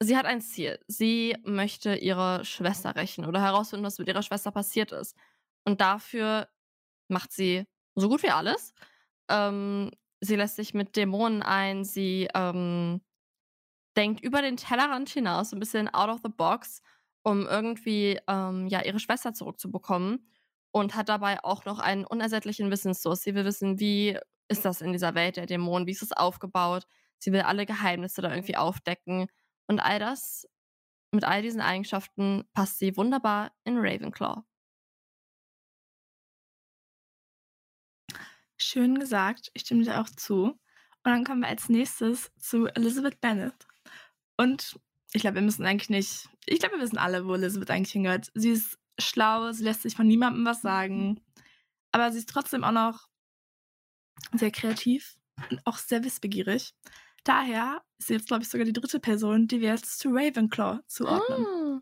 Sie 0.01 0.17
hat 0.17 0.25
ein 0.25 0.41
Ziel. 0.41 0.79
Sie 0.88 1.38
möchte 1.43 1.96
ihre 1.96 2.46
Schwester 2.46 2.96
rächen 2.96 3.25
oder 3.25 3.41
herausfinden, 3.41 3.86
was 3.86 4.00
mit 4.00 4.08
ihrer 4.08 4.24
Schwester 4.24 4.51
passiert 4.51 4.91
ist. 4.91 5.15
Und 5.65 5.81
dafür 5.81 6.50
macht 7.10 7.31
sie 7.31 7.65
so 7.96 8.10
gut 8.10 8.24
wie 8.24 8.29
alles. 8.29 8.74
Ähm, 9.29 9.91
sie 10.21 10.35
lässt 10.35 10.55
sich 10.55 10.73
mit 10.73 10.95
Dämonen 10.95 11.41
ein, 11.41 11.83
sie 11.83 12.27
ähm, 12.33 13.01
denkt 13.97 14.21
über 14.21 14.41
den 14.41 14.57
Tellerrand 14.57 15.09
hinaus, 15.09 15.53
ein 15.53 15.59
bisschen 15.59 15.93
out 15.93 16.09
of 16.09 16.21
the 16.23 16.29
box, 16.29 16.81
um 17.23 17.45
irgendwie 17.47 18.19
ähm, 18.27 18.67
ja, 18.67 18.83
ihre 18.83 18.99
Schwester 18.99 19.33
zurückzubekommen 19.33 20.29
und 20.71 20.95
hat 20.95 21.09
dabei 21.09 21.43
auch 21.43 21.65
noch 21.65 21.79
einen 21.79 22.05
unersättlichen 22.05 22.71
Wissensdurst. 22.71 23.23
Sie 23.23 23.35
will 23.35 23.45
wissen, 23.45 23.79
wie 23.79 24.17
ist 24.47 24.65
das 24.65 24.81
in 24.81 24.93
dieser 24.93 25.15
Welt 25.15 25.38
der 25.38 25.45
Dämonen, 25.45 25.88
wie 25.88 25.91
ist 25.91 26.01
es 26.01 26.11
aufgebaut. 26.11 26.85
Sie 27.19 27.31
will 27.31 27.41
alle 27.41 27.65
Geheimnisse 27.65 28.21
da 28.21 28.31
irgendwie 28.31 28.55
aufdecken 28.55 29.27
und 29.67 29.79
all 29.79 29.99
das, 29.99 30.47
mit 31.11 31.23
all 31.23 31.41
diesen 31.41 31.61
Eigenschaften 31.61 32.45
passt 32.53 32.79
sie 32.79 32.95
wunderbar 32.97 33.51
in 33.63 33.77
Ravenclaw. 33.77 34.43
Schön 38.62 39.00
gesagt, 39.00 39.51
ich 39.54 39.63
stimme 39.63 39.84
dir 39.84 40.00
auch 40.01 40.10
zu. 40.10 40.44
Und 40.44 40.60
dann 41.04 41.24
kommen 41.24 41.42
wir 41.42 41.48
als 41.48 41.70
nächstes 41.70 42.32
zu 42.38 42.68
Elizabeth 42.68 43.22
Bennet. 43.22 43.68
Und 44.38 44.80
ich 45.13 45.22
glaube, 45.22 45.36
wir 45.36 45.42
müssen 45.42 45.66
eigentlich 45.66 45.89
nicht, 45.89 46.30
ich 46.46 46.60
glaube, 46.60 46.75
wir 46.75 46.84
wissen 46.84 46.98
alle, 46.98 47.25
wo 47.25 47.34
Elizabeth 47.36 47.72
eigentlich 47.72 47.94
hingehört. 47.94 48.32
Sie 48.34 48.51
ist 48.51 48.78
schlau, 49.00 49.51
sie 49.51 49.63
lässt 49.63 49.82
sich 49.82 49.96
von 49.96 50.08
niemandem 50.08 50.46
was 50.46 50.62
sagen, 50.62 51.22
aber 51.92 52.12
sie 52.12 52.20
ist 52.20 52.30
trotzdem 52.30 52.63
auch 52.63 52.72
noch 52.72 53.08
sehr 54.34 54.51
kreativ 54.51 55.18
und 55.50 55.66
auch 55.66 55.78
sehr 55.78 56.04
wissbegierig. 56.04 56.74
Daher 57.24 57.82
ist 57.98 58.08
sie 58.08 58.13
jetzt, 58.13 58.28
glaube 58.28 58.44
ich, 58.44 58.50
sogar 58.50 58.66
die 58.66 58.74
dritte 58.74 59.00
Person, 59.00 59.48
die 59.48 59.62
wir 59.62 59.70
jetzt 59.70 60.00
zu 60.00 60.10
Ravenclaw 60.10 60.80
zuordnen. 60.88 61.42
Mm. 61.42 61.82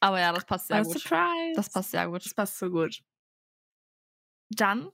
Aber 0.00 0.20
ja, 0.20 0.32
das 0.32 0.44
passt 0.44 0.68
sehr 0.68 0.78
A 0.78 0.82
gut. 0.82 0.98
Surprise. 0.98 1.52
Das 1.54 1.70
passt 1.70 1.90
sehr 1.92 2.08
gut. 2.08 2.24
Das 2.24 2.34
passt 2.34 2.58
so 2.58 2.70
gut. 2.70 3.02
Dann 4.50 4.90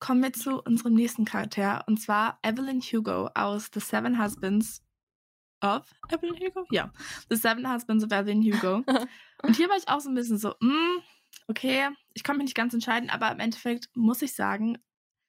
kommen 0.00 0.22
wir 0.22 0.32
zu 0.32 0.60
unserem 0.62 0.94
nächsten 0.94 1.24
Charakter 1.24 1.84
und 1.86 2.00
zwar 2.00 2.38
Evelyn 2.42 2.80
Hugo 2.80 3.28
aus 3.34 3.70
The 3.72 3.80
Seven 3.80 4.20
Husbands 4.20 4.82
of 5.62 5.82
Evelyn 6.10 6.36
Hugo? 6.36 6.66
Ja. 6.70 6.90
The 7.28 7.36
Seven 7.36 7.70
Husbands 7.70 8.04
of 8.04 8.10
Evelyn 8.10 8.42
Hugo. 8.42 8.82
Und 9.42 9.56
hier 9.56 9.68
war 9.68 9.76
ich 9.76 9.88
auch 9.88 10.00
so 10.00 10.10
ein 10.10 10.14
bisschen 10.14 10.38
so, 10.38 10.54
mm, 10.60 11.02
okay, 11.48 11.88
ich 12.14 12.24
konnte 12.24 12.38
mich 12.38 12.46
nicht 12.46 12.56
ganz 12.56 12.74
entscheiden, 12.74 13.10
aber 13.10 13.30
im 13.30 13.40
Endeffekt 13.40 13.88
muss 13.94 14.22
ich 14.22 14.34
sagen, 14.34 14.78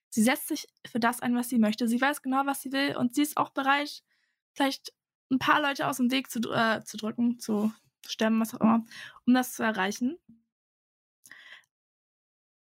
sie 0.10 0.24
setzt 0.24 0.48
sich 0.48 0.68
für 0.86 1.00
das 1.00 1.22
ein, 1.22 1.36
was 1.36 1.50
sie 1.50 1.60
möchte. 1.60 1.88
Sie 1.88 2.02
weiß 2.02 2.22
genau, 2.22 2.46
was 2.46 2.62
sie 2.62 2.72
will 2.72 2.96
und 2.98 3.16
sie 3.16 3.22
ist 3.22 3.38
auch 3.38 3.50
bereit, 3.50 4.04
vielleicht 4.54 4.94
ein 5.32 5.40
paar 5.40 5.62
Leute 5.62 5.88
aus 5.88 5.98
dem 5.98 6.12
Weg 6.12 6.30
zu, 6.30 6.40
äh, 6.52 6.84
zu 6.84 6.98
drücken, 6.98 7.40
zu 7.40 7.72
stemmen, 8.06 8.42
was 8.42 8.54
auch 8.54 8.62
immer, 8.62 8.86
um 9.26 9.34
das 9.34 9.54
zu 9.54 9.64
erreichen. 9.64 10.18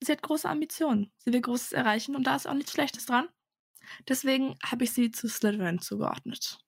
Sie 0.03 0.13
hat 0.13 0.23
große 0.23 0.49
Ambitionen. 0.49 1.13
Sie 1.19 1.33
will 1.33 1.41
Großes 1.41 1.73
erreichen 1.73 2.15
und 2.15 2.25
da 2.25 2.37
ist 2.37 2.47
auch 2.47 2.55
nichts 2.55 2.73
Schlechtes 2.73 3.07
dran. 3.07 3.29
Deswegen 4.09 4.57
habe 4.65 4.85
ich 4.85 4.93
sie 4.93 5.11
zu 5.11 5.29
Slytherin 5.29 5.81
zugeordnet. 5.81 6.59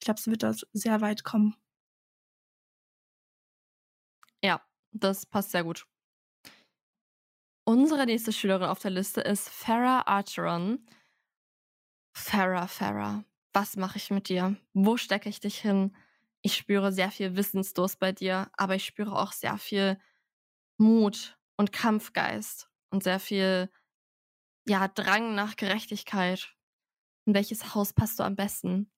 Ich 0.00 0.04
glaube, 0.04 0.20
sie 0.20 0.30
wird 0.30 0.42
dort 0.42 0.66
sehr 0.72 1.00
weit 1.00 1.24
kommen. 1.24 1.56
Ja, 4.42 4.60
das 4.92 5.26
passt 5.26 5.50
sehr 5.50 5.64
gut. 5.64 5.86
Unsere 7.64 8.06
nächste 8.06 8.32
Schülerin 8.32 8.68
auf 8.68 8.80
der 8.80 8.90
Liste 8.90 9.20
ist 9.20 9.48
Farah 9.48 10.02
Archeron. 10.06 10.84
Farah, 12.14 12.66
Farah, 12.66 13.24
was 13.52 13.76
mache 13.76 13.98
ich 13.98 14.10
mit 14.10 14.28
dir? 14.28 14.56
Wo 14.72 14.96
stecke 14.96 15.28
ich 15.28 15.40
dich 15.40 15.58
hin? 15.58 15.94
Ich 16.42 16.56
spüre 16.56 16.90
sehr 16.92 17.10
viel 17.10 17.36
Wissensdurst 17.36 17.98
bei 18.00 18.12
dir, 18.12 18.50
aber 18.56 18.74
ich 18.74 18.84
spüre 18.86 19.16
auch 19.16 19.32
sehr 19.32 19.58
viel 19.58 20.00
Mut 20.78 21.38
und 21.56 21.72
Kampfgeist 21.72 22.69
und 22.90 23.02
sehr 23.02 23.20
viel 23.20 23.70
ja, 24.66 24.88
Drang 24.88 25.34
nach 25.34 25.56
Gerechtigkeit. 25.56 26.54
In 27.26 27.34
welches 27.34 27.74
Haus 27.74 27.92
passt 27.92 28.18
du 28.18 28.22
am 28.22 28.36
besten? 28.36 28.90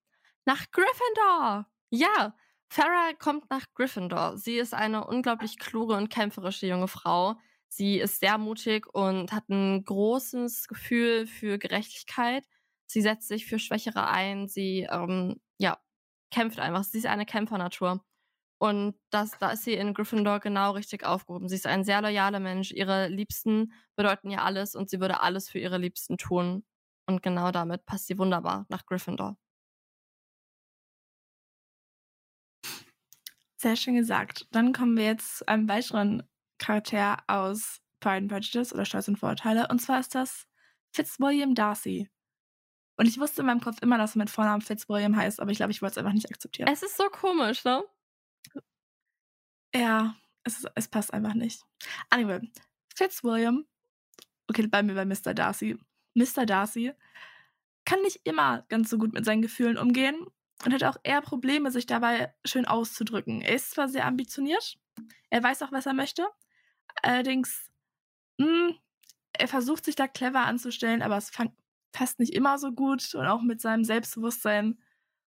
Nach 0.44 0.70
Gryffindor! 0.70 1.66
Ja, 1.90 2.34
Farah 2.68 3.12
kommt 3.18 3.50
nach 3.50 3.66
Gryffindor. 3.74 4.38
Sie 4.38 4.56
ist 4.56 4.74
eine 4.74 5.06
unglaublich 5.06 5.58
kluge 5.58 5.94
und 5.94 6.08
kämpferische 6.08 6.66
junge 6.66 6.88
Frau. 6.88 7.36
Sie 7.68 7.98
ist 7.98 8.20
sehr 8.20 8.38
mutig 8.38 8.86
und 8.94 9.32
hat 9.32 9.48
ein 9.48 9.84
großes 9.84 10.68
Gefühl 10.68 11.26
für 11.26 11.58
Gerechtigkeit. 11.58 12.44
Sie 12.86 13.02
setzt 13.02 13.28
sich 13.28 13.46
für 13.46 13.58
Schwächere 13.58 14.08
ein. 14.08 14.48
Sie 14.48 14.86
ähm, 14.90 15.40
ja, 15.58 15.78
kämpft 16.30 16.60
einfach. 16.60 16.84
Sie 16.84 16.98
ist 16.98 17.06
eine 17.06 17.26
Kämpfernatur. 17.26 18.04
Und 18.62 18.94
das, 19.10 19.36
da 19.38 19.50
ist 19.50 19.64
sie 19.64 19.74
in 19.74 19.92
Gryffindor 19.92 20.38
genau 20.38 20.70
richtig 20.70 21.04
aufgehoben. 21.04 21.48
Sie 21.48 21.56
ist 21.56 21.66
ein 21.66 21.82
sehr 21.82 22.00
loyaler 22.00 22.38
Mensch. 22.38 22.70
Ihre 22.70 23.08
Liebsten 23.08 23.72
bedeuten 23.96 24.30
ihr 24.30 24.40
alles 24.40 24.76
und 24.76 24.88
sie 24.88 25.00
würde 25.00 25.20
alles 25.20 25.50
für 25.50 25.58
ihre 25.58 25.78
Liebsten 25.78 26.16
tun. 26.16 26.64
Und 27.08 27.24
genau 27.24 27.50
damit 27.50 27.84
passt 27.86 28.06
sie 28.06 28.18
wunderbar 28.18 28.64
nach 28.68 28.86
Gryffindor. 28.86 29.36
Sehr 33.56 33.74
schön 33.74 33.96
gesagt. 33.96 34.46
Dann 34.52 34.72
kommen 34.72 34.96
wir 34.96 35.06
jetzt 35.06 35.38
zu 35.38 35.48
einem 35.48 35.68
weiteren 35.68 36.22
Charakter 36.58 37.16
aus 37.26 37.80
Pride 37.98 38.18
and 38.18 38.28
Prejudice 38.28 38.72
oder 38.72 38.84
Stolz 38.84 39.08
und 39.08 39.18
Vorurteile. 39.18 39.66
Und 39.70 39.80
zwar 39.80 39.98
ist 39.98 40.14
das 40.14 40.46
Fitzwilliam 40.92 41.56
Darcy. 41.56 42.08
Und 42.96 43.08
ich 43.08 43.18
wusste 43.18 43.40
in 43.40 43.46
meinem 43.46 43.60
Kopf 43.60 43.82
immer, 43.82 43.98
dass 43.98 44.14
er 44.14 44.20
mit 44.20 44.30
Vornamen 44.30 44.62
Fitzwilliam 44.62 45.16
heißt, 45.16 45.40
aber 45.40 45.50
ich 45.50 45.56
glaube, 45.56 45.72
ich 45.72 45.82
wollte 45.82 45.94
es 45.94 45.98
einfach 45.98 46.14
nicht 46.14 46.30
akzeptieren. 46.30 46.68
Es 46.72 46.84
ist 46.84 46.96
so 46.96 47.08
komisch, 47.08 47.64
ne? 47.64 47.82
Ja, 49.74 50.14
es, 50.44 50.64
es 50.74 50.88
passt 50.88 51.12
einfach 51.12 51.34
nicht. 51.34 51.62
Anyway, 52.10 52.40
Fitzwilliam, 52.94 53.64
okay, 54.48 54.66
bei 54.66 54.82
mir 54.82 54.94
bei 54.94 55.04
Mr. 55.04 55.34
Darcy. 55.34 55.78
Mr. 56.14 56.44
Darcy 56.44 56.92
kann 57.84 58.02
nicht 58.02 58.20
immer 58.24 58.62
ganz 58.68 58.90
so 58.90 58.98
gut 58.98 59.12
mit 59.12 59.24
seinen 59.24 59.42
Gefühlen 59.42 59.78
umgehen 59.78 60.26
und 60.64 60.72
hat 60.72 60.84
auch 60.84 60.96
eher 61.02 61.22
Probleme, 61.22 61.70
sich 61.70 61.86
dabei 61.86 62.34
schön 62.44 62.66
auszudrücken. 62.66 63.40
Er 63.40 63.54
ist 63.54 63.72
zwar 63.72 63.88
sehr 63.88 64.06
ambitioniert, 64.06 64.78
er 65.30 65.42
weiß 65.42 65.62
auch, 65.62 65.72
was 65.72 65.86
er 65.86 65.94
möchte, 65.94 66.26
allerdings, 67.02 67.70
mh, 68.38 68.46
hm, 68.46 68.78
er 69.32 69.48
versucht 69.48 69.84
sich 69.84 69.96
da 69.96 70.06
clever 70.06 70.40
anzustellen, 70.40 71.02
aber 71.02 71.16
es 71.16 71.32
passt 71.92 72.18
nicht 72.18 72.34
immer 72.34 72.58
so 72.58 72.72
gut 72.72 73.14
und 73.14 73.26
auch 73.26 73.42
mit 73.42 73.60
seinem 73.60 73.84
Selbstbewusstsein 73.84 74.78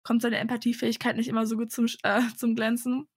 kommt 0.03 0.23
seine 0.23 0.38
Empathiefähigkeit 0.38 1.16
nicht 1.16 1.29
immer 1.29 1.47
so 1.47 1.57
gut 1.57 1.73
zum, 1.73 1.87
äh, 2.03 2.23
zum 2.37 2.55
Glänzen. 2.55 3.09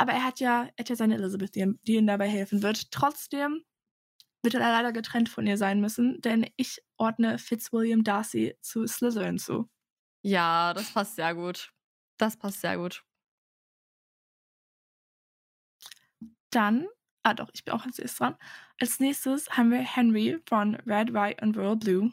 Aber 0.00 0.12
er 0.12 0.24
hat 0.24 0.40
ja, 0.40 0.62
er 0.62 0.78
hat 0.78 0.88
ja 0.88 0.96
seine 0.96 1.16
Elizabeth, 1.16 1.54
die, 1.54 1.74
die 1.82 1.96
ihm 1.96 2.06
dabei 2.06 2.26
helfen 2.26 2.62
wird. 2.62 2.90
Trotzdem 2.90 3.62
wird 4.42 4.54
er 4.54 4.60
leider 4.60 4.92
getrennt 4.92 5.28
von 5.28 5.46
ihr 5.46 5.58
sein 5.58 5.82
müssen, 5.82 6.22
denn 6.22 6.48
ich 6.56 6.82
ordne 6.96 7.36
Fitzwilliam 7.36 8.02
Darcy 8.02 8.56
zu 8.62 8.86
Slytherin 8.86 9.38
zu. 9.38 9.68
Ja, 10.22 10.72
das 10.72 10.90
passt 10.90 11.16
sehr 11.16 11.34
gut. 11.34 11.70
Das 12.16 12.38
passt 12.38 12.62
sehr 12.62 12.78
gut. 12.78 13.04
Dann, 16.48 16.88
ah 17.22 17.34
doch, 17.34 17.50
ich 17.52 17.66
bin 17.66 17.74
auch 17.74 17.84
als 17.84 17.98
erstes 17.98 18.16
dran. 18.16 18.36
Als 18.80 19.00
nächstes 19.00 19.50
haben 19.50 19.70
wir 19.70 19.80
Henry 19.80 20.38
von 20.48 20.76
Red, 20.76 21.12
White 21.12 21.44
und 21.44 21.58
Royal 21.58 21.76
Blue. 21.76 22.12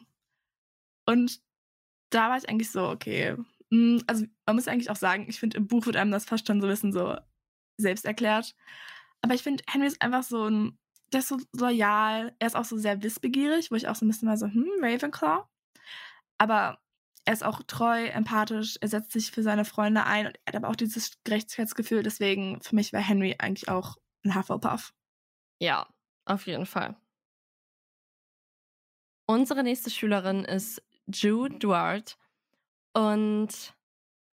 Und 1.06 1.40
da 2.10 2.28
war 2.28 2.36
ich 2.36 2.50
eigentlich 2.50 2.70
so, 2.70 2.86
okay. 2.86 3.34
Hm, 3.70 4.02
also 4.06 4.26
man 4.44 4.56
muss 4.56 4.68
eigentlich 4.68 4.90
auch 4.90 4.96
sagen, 4.96 5.24
ich 5.26 5.40
finde, 5.40 5.56
im 5.56 5.66
Buch 5.66 5.86
wird 5.86 5.96
einem 5.96 6.10
das 6.10 6.26
fast 6.26 6.46
schon 6.46 6.60
so 6.60 6.66
ein 6.66 6.70
bisschen 6.70 6.92
so 6.92 7.16
selbst 7.78 8.04
erklärt. 8.04 8.54
Aber 9.22 9.34
ich 9.34 9.42
finde, 9.42 9.64
Henry 9.68 9.86
ist 9.86 10.02
einfach 10.02 10.22
so 10.22 10.48
ein, 10.48 10.78
der 11.12 11.20
ist 11.20 11.28
so 11.28 11.38
loyal, 11.52 12.34
er 12.38 12.46
ist 12.46 12.56
auch 12.56 12.64
so 12.64 12.76
sehr 12.76 13.02
wissbegierig, 13.02 13.70
wo 13.70 13.76
ich 13.76 13.88
auch 13.88 13.96
so 13.96 14.04
ein 14.04 14.08
bisschen 14.08 14.28
mal 14.28 14.36
so, 14.36 14.46
hm, 14.46 14.68
Ravenclaw. 14.82 15.44
Aber 16.38 16.78
er 17.24 17.32
ist 17.32 17.44
auch 17.44 17.62
treu, 17.66 18.06
empathisch, 18.06 18.78
er 18.80 18.88
setzt 18.88 19.12
sich 19.12 19.32
für 19.32 19.42
seine 19.42 19.64
Freunde 19.64 20.04
ein 20.04 20.26
und 20.26 20.38
er 20.44 20.52
hat 20.52 20.56
aber 20.56 20.68
auch 20.68 20.76
dieses 20.76 21.12
Gerechtigkeitsgefühl. 21.24 22.02
Deswegen, 22.02 22.60
für 22.62 22.74
mich 22.74 22.92
wäre 22.92 23.02
Henry 23.02 23.36
eigentlich 23.38 23.68
auch 23.68 23.96
ein 24.24 24.34
Hufflepuff. 24.34 24.94
Ja, 25.60 25.86
auf 26.24 26.46
jeden 26.46 26.66
Fall. 26.66 26.96
Unsere 29.26 29.62
nächste 29.62 29.90
Schülerin 29.90 30.44
ist 30.44 30.82
Jude 31.06 31.58
Duarte 31.58 32.14
und 32.94 33.74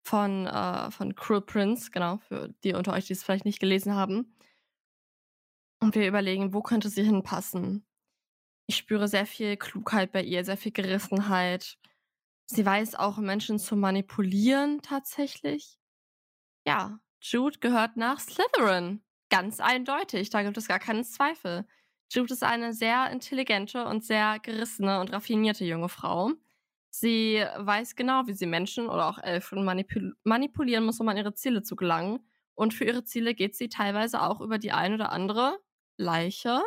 von, 0.05 0.45
äh, 0.45 0.91
von 0.91 1.15
Cruel 1.15 1.41
Prince, 1.41 1.89
genau, 1.89 2.17
für 2.17 2.53
die 2.63 2.73
unter 2.73 2.93
euch, 2.93 3.07
die 3.07 3.13
es 3.13 3.23
vielleicht 3.23 3.45
nicht 3.45 3.59
gelesen 3.59 3.95
haben. 3.95 4.37
Und 5.81 5.95
wir 5.95 6.07
überlegen, 6.07 6.53
wo 6.53 6.61
könnte 6.61 6.89
sie 6.89 7.03
hinpassen. 7.03 7.85
Ich 8.67 8.77
spüre 8.77 9.07
sehr 9.07 9.25
viel 9.25 9.57
Klugheit 9.57 10.11
bei 10.11 10.23
ihr, 10.23 10.45
sehr 10.45 10.57
viel 10.57 10.71
Gerissenheit. 10.71 11.77
Sie 12.45 12.65
weiß 12.65 12.95
auch, 12.95 13.17
Menschen 13.17 13.57
zu 13.57 13.75
manipulieren 13.75 14.81
tatsächlich. 14.83 15.79
Ja, 16.67 16.99
Jude 17.19 17.57
gehört 17.59 17.97
nach 17.97 18.19
Slytherin. 18.19 19.03
Ganz 19.29 19.59
eindeutig, 19.59 20.29
da 20.29 20.43
gibt 20.43 20.57
es 20.57 20.67
gar 20.67 20.79
keinen 20.79 21.03
Zweifel. 21.03 21.65
Jude 22.11 22.33
ist 22.33 22.43
eine 22.43 22.73
sehr 22.73 23.09
intelligente 23.09 23.85
und 23.85 24.03
sehr 24.03 24.37
gerissene 24.39 24.99
und 24.99 25.11
raffinierte 25.11 25.65
junge 25.65 25.89
Frau. 25.89 26.31
Sie 26.97 27.43
weiß 27.57 27.97
genau, 27.97 28.25
wie 28.25 28.31
sie 28.33 28.45
Menschen 28.45 28.87
oder 28.87 29.07
auch 29.09 29.17
Elfen 29.17 29.65
manipul 29.65 30.15
manipulieren 30.23 30.85
muss, 30.85 31.01
um 31.01 31.09
an 31.09 31.17
ihre 31.17 31.33
Ziele 31.33 31.61
zu 31.61 31.75
gelangen. 31.75 32.25
Und 32.53 32.73
für 32.73 32.85
ihre 32.85 33.03
Ziele 33.03 33.35
geht 33.35 33.53
sie 33.57 33.67
teilweise 33.67 34.21
auch 34.21 34.39
über 34.39 34.59
die 34.59 34.71
ein 34.71 34.93
oder 34.93 35.11
andere 35.11 35.59
Leiche. 35.97 36.61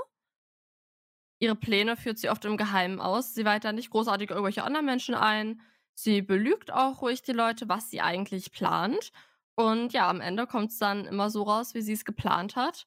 Ihre 1.38 1.56
Pläne 1.56 1.96
führt 1.96 2.18
sie 2.18 2.28
oft 2.28 2.44
im 2.44 2.58
Geheimen 2.58 3.00
aus. 3.00 3.32
Sie 3.34 3.46
weiht 3.46 3.64
da 3.64 3.72
nicht 3.72 3.88
großartig 3.90 4.28
irgendwelche 4.28 4.64
anderen 4.64 4.84
Menschen 4.84 5.14
ein. 5.14 5.62
Sie 5.94 6.20
belügt 6.20 6.70
auch 6.72 7.00
ruhig 7.00 7.22
die 7.22 7.32
Leute, 7.32 7.68
was 7.70 7.88
sie 7.90 8.02
eigentlich 8.02 8.52
plant. 8.52 9.12
Und 9.54 9.94
ja, 9.94 10.10
am 10.10 10.20
Ende 10.20 10.46
kommt 10.46 10.72
es 10.72 10.78
dann 10.78 11.06
immer 11.06 11.30
so 11.30 11.42
raus, 11.44 11.72
wie 11.74 11.80
sie 11.80 11.94
es 11.94 12.04
geplant 12.04 12.54
hat. 12.54 12.86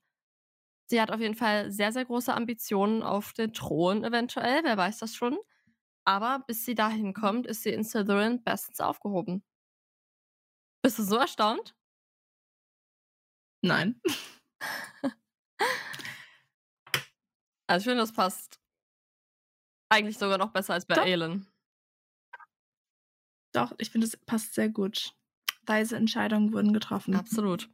Sie 0.85 1.01
hat 1.01 1.11
auf 1.11 1.19
jeden 1.21 1.35
Fall 1.35 1.71
sehr, 1.71 1.91
sehr 1.91 2.05
große 2.05 2.33
Ambitionen 2.33 3.03
auf 3.03 3.33
den 3.33 3.53
Thron 3.53 4.03
eventuell, 4.03 4.63
wer 4.63 4.77
weiß 4.77 4.99
das 4.99 5.15
schon. 5.15 5.39
Aber 6.05 6.43
bis 6.47 6.65
sie 6.65 6.75
dahin 6.75 7.13
kommt, 7.13 7.45
ist 7.47 7.63
sie 7.63 7.71
in 7.71 7.83
Slytherin 7.83 8.43
bestens 8.43 8.79
aufgehoben. 8.79 9.43
Bist 10.83 10.97
du 10.99 11.03
so 11.03 11.17
erstaunt? 11.17 11.75
Nein. 13.63 14.01
also 17.67 17.83
ich 17.83 17.83
finde, 17.83 17.97
das 17.97 18.11
passt 18.11 18.59
eigentlich 19.89 20.17
sogar 20.17 20.37
noch 20.37 20.51
besser 20.51 20.73
als 20.73 20.85
bei 20.85 20.95
Doch. 20.95 21.05
Aelin. 21.05 21.45
Doch, 23.53 23.73
ich 23.77 23.91
finde, 23.91 24.07
es 24.07 24.17
passt 24.17 24.53
sehr 24.53 24.69
gut. 24.69 25.13
Weise 25.63 25.97
Entscheidungen 25.97 26.53
wurden 26.53 26.73
getroffen. 26.73 27.15
Absolut. 27.15 27.69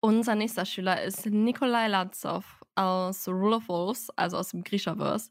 Unser 0.00 0.34
nächster 0.34 0.66
Schüler 0.66 1.02
ist 1.02 1.26
Nikolai 1.26 1.88
Lanzov 1.88 2.64
aus 2.74 3.26
Rule 3.28 3.56
of 3.56 3.68
Wolves, 3.68 4.10
also 4.10 4.36
aus 4.36 4.50
dem 4.50 4.62
Grishaverse. 4.62 5.30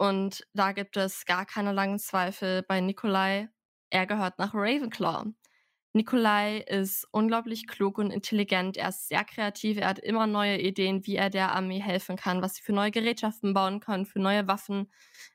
Und 0.00 0.46
da 0.54 0.72
gibt 0.72 0.96
es 0.96 1.26
gar 1.26 1.44
keine 1.44 1.72
langen 1.72 1.98
Zweifel 1.98 2.62
bei 2.62 2.80
Nikolai. 2.80 3.50
Er 3.90 4.06
gehört 4.06 4.38
nach 4.38 4.54
Ravenclaw. 4.54 5.26
Nikolai 5.92 6.60
ist 6.60 7.06
unglaublich 7.12 7.66
klug 7.66 7.98
und 7.98 8.10
intelligent. 8.10 8.78
Er 8.78 8.88
ist 8.88 9.08
sehr 9.08 9.24
kreativ. 9.24 9.76
Er 9.76 9.88
hat 9.88 9.98
immer 9.98 10.26
neue 10.26 10.58
Ideen, 10.58 11.04
wie 11.06 11.16
er 11.16 11.28
der 11.28 11.52
Armee 11.54 11.80
helfen 11.80 12.16
kann, 12.16 12.40
was 12.40 12.54
sie 12.54 12.62
für 12.62 12.72
neue 12.72 12.90
Gerätschaften 12.90 13.52
bauen 13.52 13.80
können, 13.80 14.06
für 14.06 14.20
neue 14.20 14.48
Waffen. 14.48 14.90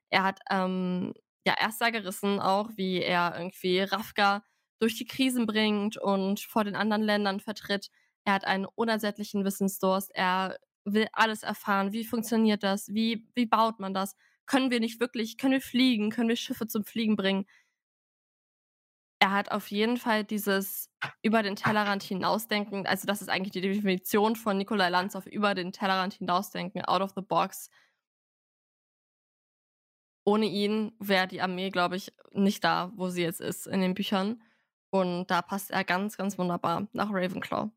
Er 0.10 0.24
hat 0.24 0.40
ähm, 0.50 1.14
ja 1.46 1.54
erst 1.62 1.80
da 1.80 1.92
gerissen, 1.92 2.40
auch 2.40 2.72
wie 2.76 3.04
er 3.04 3.36
irgendwie 3.38 3.82
Rafka 3.82 4.44
durch 4.80 4.98
die 4.98 5.06
Krisen 5.06 5.46
bringt 5.46 5.98
und 5.98 6.40
vor 6.40 6.64
den 6.64 6.76
anderen 6.76 7.04
Ländern 7.04 7.40
vertritt. 7.40 7.92
Er 8.24 8.34
hat 8.34 8.46
einen 8.46 8.66
unersättlichen 8.66 9.46
Wissensdurst. 9.46 10.10
Er 10.16 10.58
will 10.86 11.08
alles 11.14 11.44
erfahren. 11.44 11.92
Wie 11.92 12.04
funktioniert 12.04 12.64
das? 12.64 12.88
Wie, 12.92 13.28
wie 13.36 13.46
baut 13.46 13.80
man 13.80 13.94
das? 13.94 14.16
Können 14.46 14.72
wir 14.72 14.80
nicht 14.80 15.00
wirklich, 15.00 15.38
können 15.38 15.54
wir 15.54 15.62
fliegen? 15.62 16.12
Können 16.12 16.30
wir 16.30 16.36
Schiffe 16.36 16.68
zum 16.68 16.86
Fliegen 16.86 17.16
bringen? 17.16 17.46
Er 19.20 19.32
hat 19.32 19.52
auf 19.52 19.72
jeden 19.72 19.98
Fall 19.98 20.24
dieses 20.24 20.92
über 21.22 21.42
den 21.42 21.56
Tellerrand 21.56 22.04
hinausdenken. 22.04 22.86
Also, 22.86 23.08
das 23.08 23.22
ist 23.22 23.30
eigentlich 23.30 23.54
die 23.54 23.62
Definition 23.62 24.36
von 24.36 24.58
Nikolai 24.58 24.90
Lanz 24.90 25.16
auf 25.16 25.26
über 25.26 25.56
den 25.56 25.72
Tellerrand 25.72 26.14
hinausdenken, 26.16 26.84
out 26.86 27.02
of 27.02 27.14
the 27.16 27.22
box. 27.22 27.70
Ohne 30.26 30.48
ihn 30.48 30.94
wäre 31.00 31.28
die 31.28 31.42
Armee, 31.42 31.70
glaube 31.70 31.96
ich, 31.96 32.14
nicht 32.34 32.64
da, 32.64 32.92
wo 32.96 33.10
sie 33.10 33.22
jetzt 33.24 33.42
ist 33.42 33.68
in 33.68 33.82
den 33.82 33.94
Büchern. 33.94 34.42
Und 34.90 35.28
da 35.32 35.42
passt 35.42 35.72
er 35.72 35.84
ganz, 35.84 36.18
ganz 36.18 36.38
wunderbar 36.38 36.88
nach 36.94 37.10
Ravenclaw. 37.12 37.70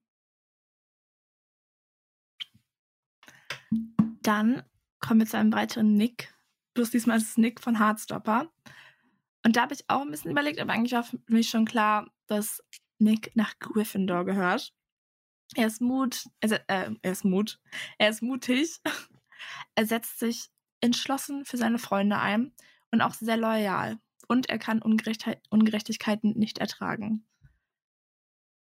Dann 4.22 4.62
kommen 5.00 5.20
wir 5.20 5.26
zu 5.26 5.38
einem 5.38 5.52
weiteren 5.52 5.94
Nick. 5.94 6.35
Bloß 6.78 6.90
diesmal 6.90 7.16
ist 7.16 7.30
es 7.30 7.36
Nick 7.38 7.60
von 7.60 7.80
Heartstopper. 7.80 8.52
Und 9.44 9.56
da 9.56 9.62
habe 9.62 9.74
ich 9.74 9.82
auch 9.88 10.02
ein 10.02 10.12
bisschen 10.12 10.30
überlegt, 10.30 10.60
aber 10.60 10.72
eigentlich 10.72 10.92
war 10.92 11.02
für 11.02 11.18
mich 11.26 11.50
schon 11.50 11.64
klar, 11.64 12.08
dass 12.28 12.62
Nick 13.00 13.34
nach 13.34 13.58
Gryffindor 13.58 14.24
gehört. 14.24 14.72
Er 15.56 15.66
ist 15.66 15.80
Mut, 15.80 16.26
also, 16.40 16.54
äh, 16.68 16.92
er 17.02 17.10
ist 17.10 17.24
Mut, 17.24 17.58
er 17.98 18.10
ist 18.10 18.22
mutig. 18.22 18.78
er 19.74 19.86
setzt 19.86 20.20
sich 20.20 20.50
entschlossen 20.80 21.44
für 21.44 21.56
seine 21.56 21.80
Freunde 21.80 22.16
ein 22.20 22.52
und 22.92 23.00
auch 23.00 23.14
sehr 23.14 23.36
loyal. 23.36 23.98
Und 24.28 24.48
er 24.48 24.60
kann 24.60 24.80
Ungerechtheit, 24.80 25.42
Ungerechtigkeiten 25.50 26.38
nicht 26.38 26.58
ertragen. 26.58 27.26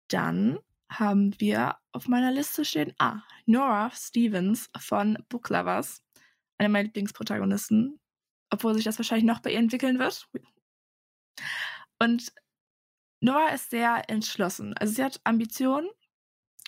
Dann 0.07 0.61
haben 0.89 1.35
wir 1.41 1.79
auf 1.91 2.07
meiner 2.07 2.31
Liste 2.31 2.65
stehen, 2.65 2.95
ah, 2.99 3.23
Nora 3.45 3.91
Stevens 3.91 4.71
von 4.79 5.19
Book 5.29 5.49
Lovers, 5.49 6.01
eine 6.59 6.69
meiner 6.69 6.85
Lieblingsprotagonisten, 6.85 7.99
obwohl 8.55 8.75
sich 8.75 8.85
das 8.85 8.99
wahrscheinlich 8.99 9.27
noch 9.27 9.41
bei 9.41 9.51
ihr 9.51 9.59
entwickeln 9.59 9.99
wird. 9.99 10.29
Und 11.99 12.33
Nora 13.21 13.49
ist 13.49 13.71
sehr 13.71 14.09
entschlossen. 14.09 14.75
Also 14.75 14.95
sie 14.95 15.05
hat 15.05 15.21
Ambitionen 15.25 15.89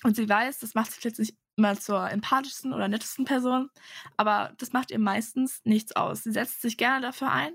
und 0.03 0.17
sie 0.17 0.29
weiß, 0.29 0.59
das 0.59 0.75
macht 0.75 0.91
sie 0.91 1.01
vielleicht 1.01 1.19
nicht 1.19 1.37
immer 1.57 1.79
zur 1.79 2.11
empathischsten 2.11 2.73
oder 2.75 2.89
nettesten 2.89 3.25
Person, 3.25 3.71
aber 4.17 4.55
das 4.59 4.73
macht 4.73 4.91
ihr 4.91 4.99
meistens 4.99 5.61
nichts 5.65 5.97
aus. 5.97 6.23
Sie 6.23 6.33
setzt 6.33 6.61
sich 6.61 6.77
gerne 6.77 7.01
dafür 7.01 7.31
ein 7.31 7.55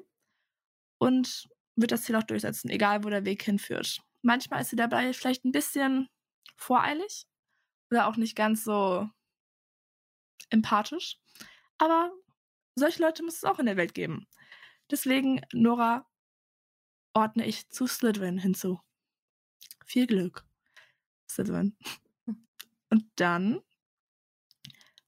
und 0.98 1.48
wird 1.76 1.92
das 1.92 2.04
Ziel 2.04 2.16
auch 2.16 2.24
durchsetzen, 2.24 2.70
egal 2.70 3.04
wo 3.04 3.10
der 3.10 3.26
Weg 3.26 3.44
hinführt. 3.44 4.02
Manchmal 4.24 4.62
ist 4.62 4.70
sie 4.70 4.76
dabei 4.76 5.14
vielleicht 5.14 5.46
ein 5.46 5.52
bisschen 5.52 6.08
voreilig 6.58 7.26
oder 7.92 8.08
auch 8.08 8.18
nicht 8.18 8.36
ganz 8.36 8.64
so 8.64 9.08
empathisch, 10.50 11.18
aber 11.78 12.12
solche 12.76 13.02
Leute 13.02 13.24
muss 13.24 13.38
es 13.38 13.44
auch 13.44 13.60
in 13.60 13.66
der 13.66 13.78
Welt 13.78 13.94
geben. 13.94 14.28
Deswegen, 14.90 15.42
Nora, 15.54 16.06
ordne 17.14 17.46
ich 17.46 17.70
zu 17.70 17.88
Slytherin 17.88 18.38
hinzu. 18.38 18.80
Viel 19.86 20.08
Glück, 20.08 20.46
Slytherin. 21.30 21.76
Und 22.90 23.06
dann 23.16 23.62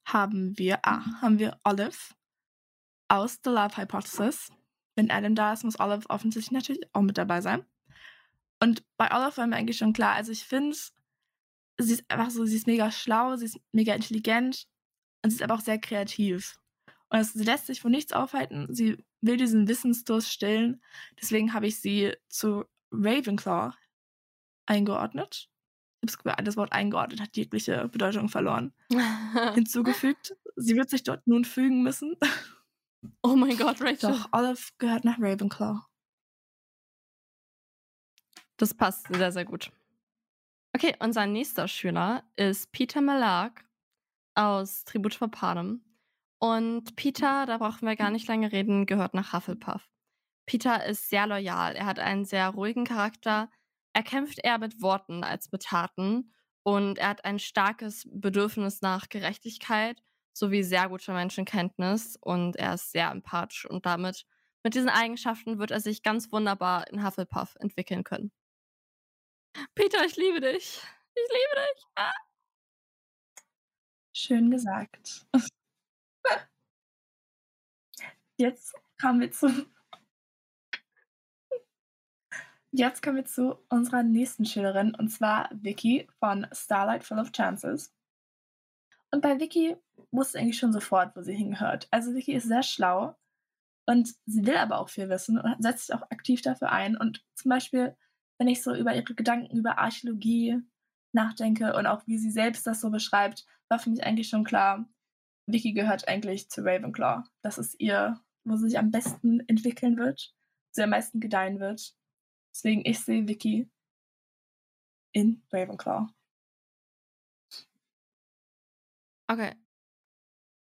haben 0.06 0.58
wir, 0.58 0.80
ah, 0.84 1.22
haben 1.22 1.40
wir 1.40 1.60
Olive 1.64 2.14
aus 3.08 3.40
The 3.44 3.50
Love 3.50 3.78
Hypothesis. 3.78 4.52
Wenn 4.96 5.12
Adam 5.12 5.36
da 5.36 5.54
ist, 5.54 5.64
muss 5.64 5.80
Olive 5.80 6.10
offensichtlich 6.10 6.52
natürlich 6.52 6.88
auch 6.94 7.02
mit 7.02 7.18
dabei 7.18 7.42
sein. 7.42 7.66
Und 8.60 8.84
bei 8.98 9.12
Olive 9.12 9.38
war 9.38 9.48
mir 9.48 9.56
eigentlich 9.56 9.78
schon 9.78 9.94
klar, 9.94 10.14
also 10.16 10.32
ich 10.32 10.46
finde, 10.46 10.76
sie 11.78 11.94
ist 11.94 12.10
einfach 12.10 12.30
so, 12.30 12.46
sie 12.46 12.56
ist 12.56 12.68
mega 12.68 12.92
schlau, 12.92 13.36
sie 13.36 13.46
ist 13.46 13.60
mega 13.72 13.94
intelligent 13.94 14.68
und 15.22 15.32
sie 15.32 15.36
ist 15.38 15.42
aber 15.42 15.56
auch 15.56 15.62
sehr 15.62 15.80
kreativ. 15.80 16.58
Und 17.10 17.20
es, 17.20 17.34
sie 17.34 17.44
lässt 17.44 17.68
sich 17.68 17.82
von 17.82 17.92
nichts 17.92 18.14
aufhalten. 18.14 18.74
Sie 18.74 19.04
will 19.22 19.38
diesen 19.38 19.68
Wissensdurst 19.68 20.32
stillen. 20.32 20.82
Deswegen 21.22 21.54
habe 21.54 21.68
ich 21.68 21.80
sie 21.80 22.14
zu 22.30 22.66
Ravenclaw 22.92 23.74
eingeordnet. 24.66 25.50
Das 26.02 26.58
Wort 26.58 26.74
eingeordnet 26.74 27.22
hat 27.22 27.38
jegliche 27.38 27.88
Bedeutung 27.88 28.28
verloren. 28.30 28.74
Hinzugefügt. 29.54 30.36
Sie 30.56 30.76
wird 30.76 30.90
sich 30.90 31.04
dort 31.04 31.26
nun 31.28 31.46
fügen 31.46 31.84
müssen. 31.84 32.18
Oh 33.22 33.36
mein 33.36 33.58
Gott, 33.58 33.82
Rachel. 33.82 34.12
Doch, 34.12 34.30
Olive 34.32 34.72
gehört 34.78 35.06
nach 35.06 35.18
Ravenclaw. 35.20 35.82
Das 38.58 38.74
passt 38.74 39.08
sehr, 39.08 39.32
sehr 39.32 39.46
gut. 39.46 39.72
Okay, 40.76 40.96
unser 41.00 41.26
nächster 41.26 41.68
Schüler 41.68 42.24
ist 42.36 42.72
Peter 42.72 43.02
Malark 43.02 43.66
aus 44.36 44.84
Tribut 44.86 45.14
von 45.16 45.32
Panem. 45.32 45.84
Und 46.44 46.98
Peter, 46.98 47.46
da 47.46 47.58
brauchen 47.58 47.88
wir 47.88 47.96
gar 47.96 48.10
nicht 48.10 48.28
lange 48.28 48.52
reden, 48.52 48.86
gehört 48.86 49.14
nach 49.14 49.32
Hufflepuff. 49.32 49.90
Peter 50.46 50.86
ist 50.86 51.08
sehr 51.08 51.26
loyal. 51.26 51.74
Er 51.74 51.86
hat 51.86 52.00
einen 52.00 52.26
sehr 52.26 52.50
ruhigen 52.50 52.84
Charakter. 52.84 53.50
Er 53.94 54.04
kämpft 54.04 54.40
eher 54.44 54.58
mit 54.58 54.82
Worten 54.82 55.24
als 55.24 55.54
mit 55.54 55.64
Taten. 55.64 56.34
Und 56.64 56.98
er 56.98 57.08
hat 57.08 57.24
ein 57.24 57.40
starkes 57.40 58.10
Bedürfnis 58.12 58.82
nach 58.82 59.08
Gerechtigkeit 59.08 60.04
sowie 60.34 60.64
sehr 60.64 60.90
gute 60.90 61.14
Menschenkenntnis. 61.14 62.18
Und 62.20 62.58
er 62.58 62.74
ist 62.74 62.92
sehr 62.92 63.10
empathisch. 63.10 63.66
Und 63.66 63.86
damit, 63.86 64.26
mit 64.64 64.76
diesen 64.76 64.90
Eigenschaften, 64.90 65.60
wird 65.60 65.72
er 65.72 65.80
sich 65.80 66.04
ganz 66.04 66.30
wunderbar 66.30 66.90
in 66.92 67.06
Hufflepuff 67.06 67.56
entwickeln 67.62 68.04
können. 68.04 68.34
Peter, 69.76 70.04
ich 70.06 70.18
liebe 70.18 70.42
dich. 70.42 70.82
Ich 71.16 71.30
liebe 71.30 71.62
dich. 71.62 71.86
Ah. 71.96 72.12
Schön 74.12 74.52
gesagt. 74.52 75.26
Jetzt 78.38 78.76
kommen 79.00 79.22
wir 79.22 79.32
zu. 79.32 79.48
Jetzt 82.72 83.04
kommen 83.04 83.18
wir 83.18 83.26
zu 83.26 83.60
unserer 83.70 84.02
nächsten 84.02 84.46
Schülerin 84.46 84.96
und 84.96 85.10
zwar 85.10 85.50
Vicky 85.54 86.08
von 86.20 86.48
Starlight 86.52 87.04
Full 87.04 87.20
of 87.20 87.32
Chances. 87.32 87.94
Und 89.12 89.22
bei 89.22 89.40
Vicky 89.40 89.78
wusste 90.12 90.40
eigentlich 90.40 90.58
schon 90.58 90.74
sofort, 90.74 91.16
wo 91.16 91.22
sie 91.22 91.36
hingehört. 91.36 91.88
Also 91.92 92.16
Vicky 92.16 92.34
ist 92.34 92.48
sehr 92.48 92.64
schlau 92.64 93.16
und 93.86 94.10
sie 94.26 94.46
will 94.48 94.58
aber 94.58 94.80
auch 94.80 94.90
viel 94.90 95.08
wissen 95.10 95.38
und 95.38 95.62
setzt 95.62 95.88
sich 95.88 95.96
auch 95.96 96.02
aktiv 96.10 96.42
dafür 96.42 96.72
ein. 96.72 96.98
Und 96.98 97.24
zum 97.36 97.50
Beispiel, 97.50 97.96
wenn 98.40 98.48
ich 98.48 98.64
so 98.64 98.74
über 98.74 98.96
ihre 98.96 99.14
Gedanken 99.14 99.56
über 99.56 99.78
Archäologie 99.78 100.60
nachdenke 101.12 101.76
und 101.76 101.86
auch 101.86 102.08
wie 102.08 102.18
sie 102.18 102.32
selbst 102.32 102.66
das 102.66 102.82
so 102.82 102.90
beschreibt, 102.90 103.46
war 103.70 103.78
für 103.78 103.92
mich 103.92 104.04
eigentlich 104.04 104.30
schon 104.30 104.44
klar, 104.44 104.90
Vicky 105.46 105.74
gehört 105.74 106.08
eigentlich 106.08 106.50
zu 106.50 106.62
Ravenclaw. 106.62 107.24
Das 107.42 107.58
ist 107.58 107.80
ihr, 107.80 108.22
wo 108.44 108.56
sie 108.56 108.70
sich 108.70 108.80
am 108.80 108.92
besten 108.92 109.42
entwickeln 109.48 109.98
wird, 109.98 110.34
sie 110.72 110.84
am 110.84 110.92
meisten 110.92 111.20
gedeihen 111.20 111.60
wird. 111.60 111.96
Deswegen, 112.54 112.86
ich 112.86 113.00
sehe 113.00 113.28
Vicky 113.28 113.70
in 115.12 115.44
Ravenclaw. 115.52 116.08
Okay. 119.28 119.56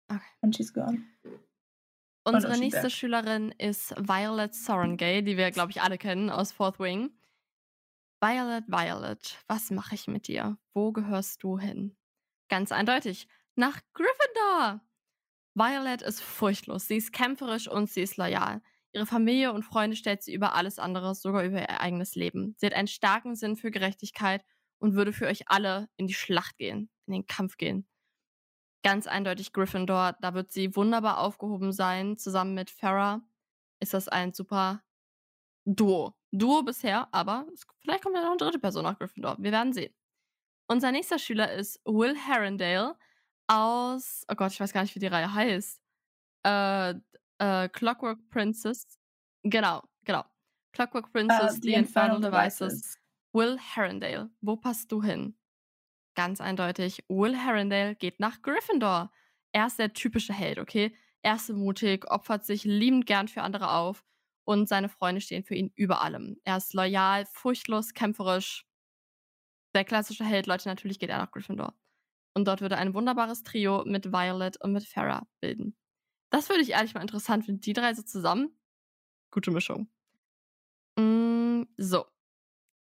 Okay. 0.08 0.22
And 0.42 0.56
she's 0.56 0.74
gone. 0.74 1.04
Unsere 2.24 2.58
nächste 2.58 2.90
Schülerin 2.90 3.52
ist 3.52 3.92
Violet 3.98 4.56
Sorengay, 4.56 5.22
die 5.22 5.38
wir, 5.38 5.52
glaube 5.52 5.72
ich, 5.72 5.82
alle 5.82 6.00
kennen 6.00 6.32
aus 6.32 6.52
Fourth 6.52 6.80
Wing. 6.80 7.12
Violet, 8.20 8.64
Violet, 8.68 9.38
was 9.48 9.70
mache 9.70 9.94
ich 9.94 10.08
mit 10.08 10.28
dir? 10.28 10.58
Wo 10.74 10.92
gehörst 10.92 11.44
du 11.44 11.60
hin? 11.60 11.96
Ganz 12.50 12.72
eindeutig, 12.72 13.28
nach 13.56 13.80
Gryffindor. 13.94 14.82
Violet 15.54 16.02
ist 16.02 16.22
furchtlos. 16.22 16.88
Sie 16.88 16.98
ist 16.98 17.13
kämpferisch 17.13 17.68
und 17.68 17.89
sie 17.89 18.02
ist 18.02 18.18
loyal. 18.18 18.62
Ihre 18.91 19.06
Familie 19.06 19.54
und 19.54 19.63
Freunde 19.63 19.96
stellt 19.96 20.24
sie 20.24 20.34
über 20.34 20.54
alles 20.54 20.80
andere, 20.80 21.15
sogar 21.15 21.44
über 21.44 21.60
ihr 21.60 21.82
eigenes 21.82 22.15
Leben. 22.15 22.56
Sie 22.58 22.65
hat 22.65 22.74
einen 22.74 22.88
starken 22.88 23.36
Sinn 23.36 23.56
für 23.56 23.72
Gerechtigkeit 23.72 24.44
und 24.80 24.96
würde 24.96 25.13
für 25.13 25.28
euch 25.28 25.50
alle 25.50 25.89
in 25.98 26.08
die 26.08 26.13
Schlacht 26.13 26.58
gehen, 26.58 26.89
in 27.06 27.13
den 27.13 27.26
Kampf 27.26 27.58
gehen. 27.58 27.88
Ganz 28.84 29.08
eindeutig 29.08 29.52
Gryffindor, 29.52 30.15
da 30.22 30.34
wird 30.34 30.52
sie 30.52 30.76
wunderbar 30.76 31.20
aufgehoben 31.20 31.72
sein. 31.72 32.18
Zusammen 32.18 32.54
mit 32.54 32.70
Farah 32.70 33.22
ist 33.80 33.94
das 33.94 34.08
ein 34.08 34.34
super 34.34 34.84
Duo. 35.65 36.13
Duo 36.32 36.63
bisher, 36.63 37.08
aber 37.13 37.48
vielleicht 37.82 38.04
kommt 38.04 38.15
ja 38.15 38.22
noch 38.22 38.32
eine 38.32 38.38
dritte 38.38 38.60
Person 38.60 38.84
nach 38.84 39.00
Gryffindor. 39.00 39.38
Wir 39.39 39.52
werden 39.52 39.74
sehen. 39.74 39.94
Unser 40.68 40.91
nächster 40.91 41.20
Schüler 41.20 41.52
ist 41.54 41.82
Will 41.86 42.15
Herondale 42.15 42.96
aus, 43.47 44.25
oh 44.29 44.36
Gott, 44.36 44.51
ich 44.51 44.60
weiß 44.60 44.73
gar 44.73 44.81
nicht, 44.81 44.95
wie 44.95 44.99
die 44.99 45.08
Reihe 45.08 45.34
heißt. 45.34 45.81
Äh, 46.45 46.95
äh, 47.39 47.69
Clockwork 47.69 48.29
Princess. 48.29 48.99
Genau, 49.43 49.84
genau. 50.03 50.23
Clockwork 50.73 51.12
Princess, 51.12 51.58
uh, 51.58 51.62
The 51.62 51.73
Infernal, 51.73 52.17
Infernal 52.17 52.31
Devices. 52.31 52.73
Devices. 52.73 52.99
Will 53.34 53.58
Herondale. 53.60 54.29
Wo 54.41 54.55
passt 54.55 54.91
du 54.91 55.03
hin? 55.03 55.38
Ganz 56.15 56.39
eindeutig. 56.39 57.03
Will 57.10 57.36
Herondale 57.36 57.95
geht 57.95 58.19
nach 58.19 58.41
Gryffindor. 58.41 59.12
Er 59.51 59.67
ist 59.67 59.79
der 59.79 59.93
typische 59.93 60.34
Held, 60.34 60.60
okay? 60.60 60.95
Er 61.21 61.36
ist 61.36 61.49
mutig, 61.49 62.10
opfert 62.10 62.45
sich 62.45 62.63
liebend 62.63 63.05
gern 63.05 63.27
für 63.27 63.41
andere 63.41 63.71
auf 63.71 64.05
und 64.45 64.69
seine 64.69 64.89
Freunde 64.89 65.21
stehen 65.21 65.43
für 65.43 65.55
ihn 65.55 65.71
über 65.75 66.01
allem. 66.01 66.39
Er 66.43 66.58
ist 66.58 66.73
loyal, 66.73 67.25
furchtlos, 67.25 67.93
kämpferisch. 67.93 68.65
Der 69.73 69.84
klassische 69.84 70.23
Held, 70.23 70.47
Leute, 70.47 70.69
natürlich 70.69 70.99
geht 70.99 71.10
er 71.10 71.17
nach 71.17 71.31
Gryffindor. 71.31 71.73
Und 72.36 72.48
dort 72.48 72.62
würde 72.62 72.78
ein 72.78 72.93
wunderbares 72.93 73.43
Trio 73.43 73.84
mit 73.86 74.12
Violet 74.12 74.62
und 74.62 74.74
mit 74.74 74.86
Farah 74.86 75.26
bilden. 75.39 75.76
Das 76.30 76.50
würde 76.50 76.62
ich 76.62 76.71
ehrlich 76.71 76.93
mal 76.93 77.02
interessant 77.02 77.45
finden. 77.45 77.62
Die 77.62 77.74
drei 77.74 77.93
so 77.93 78.04
zusammen. 78.04 78.60
Gute 79.32 79.52
Mischung. 79.52 79.89
Mm, 80.98 81.63
so. 81.78 82.06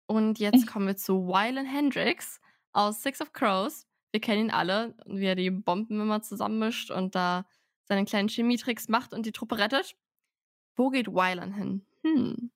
Und 0.06 0.38
jetzt 0.38 0.66
kommen 0.72 0.86
wir 0.86 0.96
zu 0.96 1.26
Wylan 1.28 1.66
Hendricks 1.66 2.40
aus 2.72 3.02
Six 3.02 3.20
of 3.20 3.32
Crows. 3.32 3.86
Wir 4.12 4.20
kennen 4.20 4.46
ihn 4.46 4.50
alle, 4.50 4.96
wie 5.06 5.26
er 5.26 5.34
die 5.34 5.50
Bomben 5.50 6.00
immer 6.00 6.22
zusammenmischt 6.22 6.90
und 6.90 7.14
da 7.14 7.46
seine 7.84 8.06
kleinen 8.06 8.28
Chemietricks 8.28 8.88
macht 8.88 9.12
und 9.12 9.26
die 9.26 9.32
Truppe 9.32 9.58
rettet. 9.58 9.94
Wo 10.76 10.88
geht 10.88 11.08
Wylan 11.08 11.52
hin? 11.52 11.86
Hm. 12.02 12.50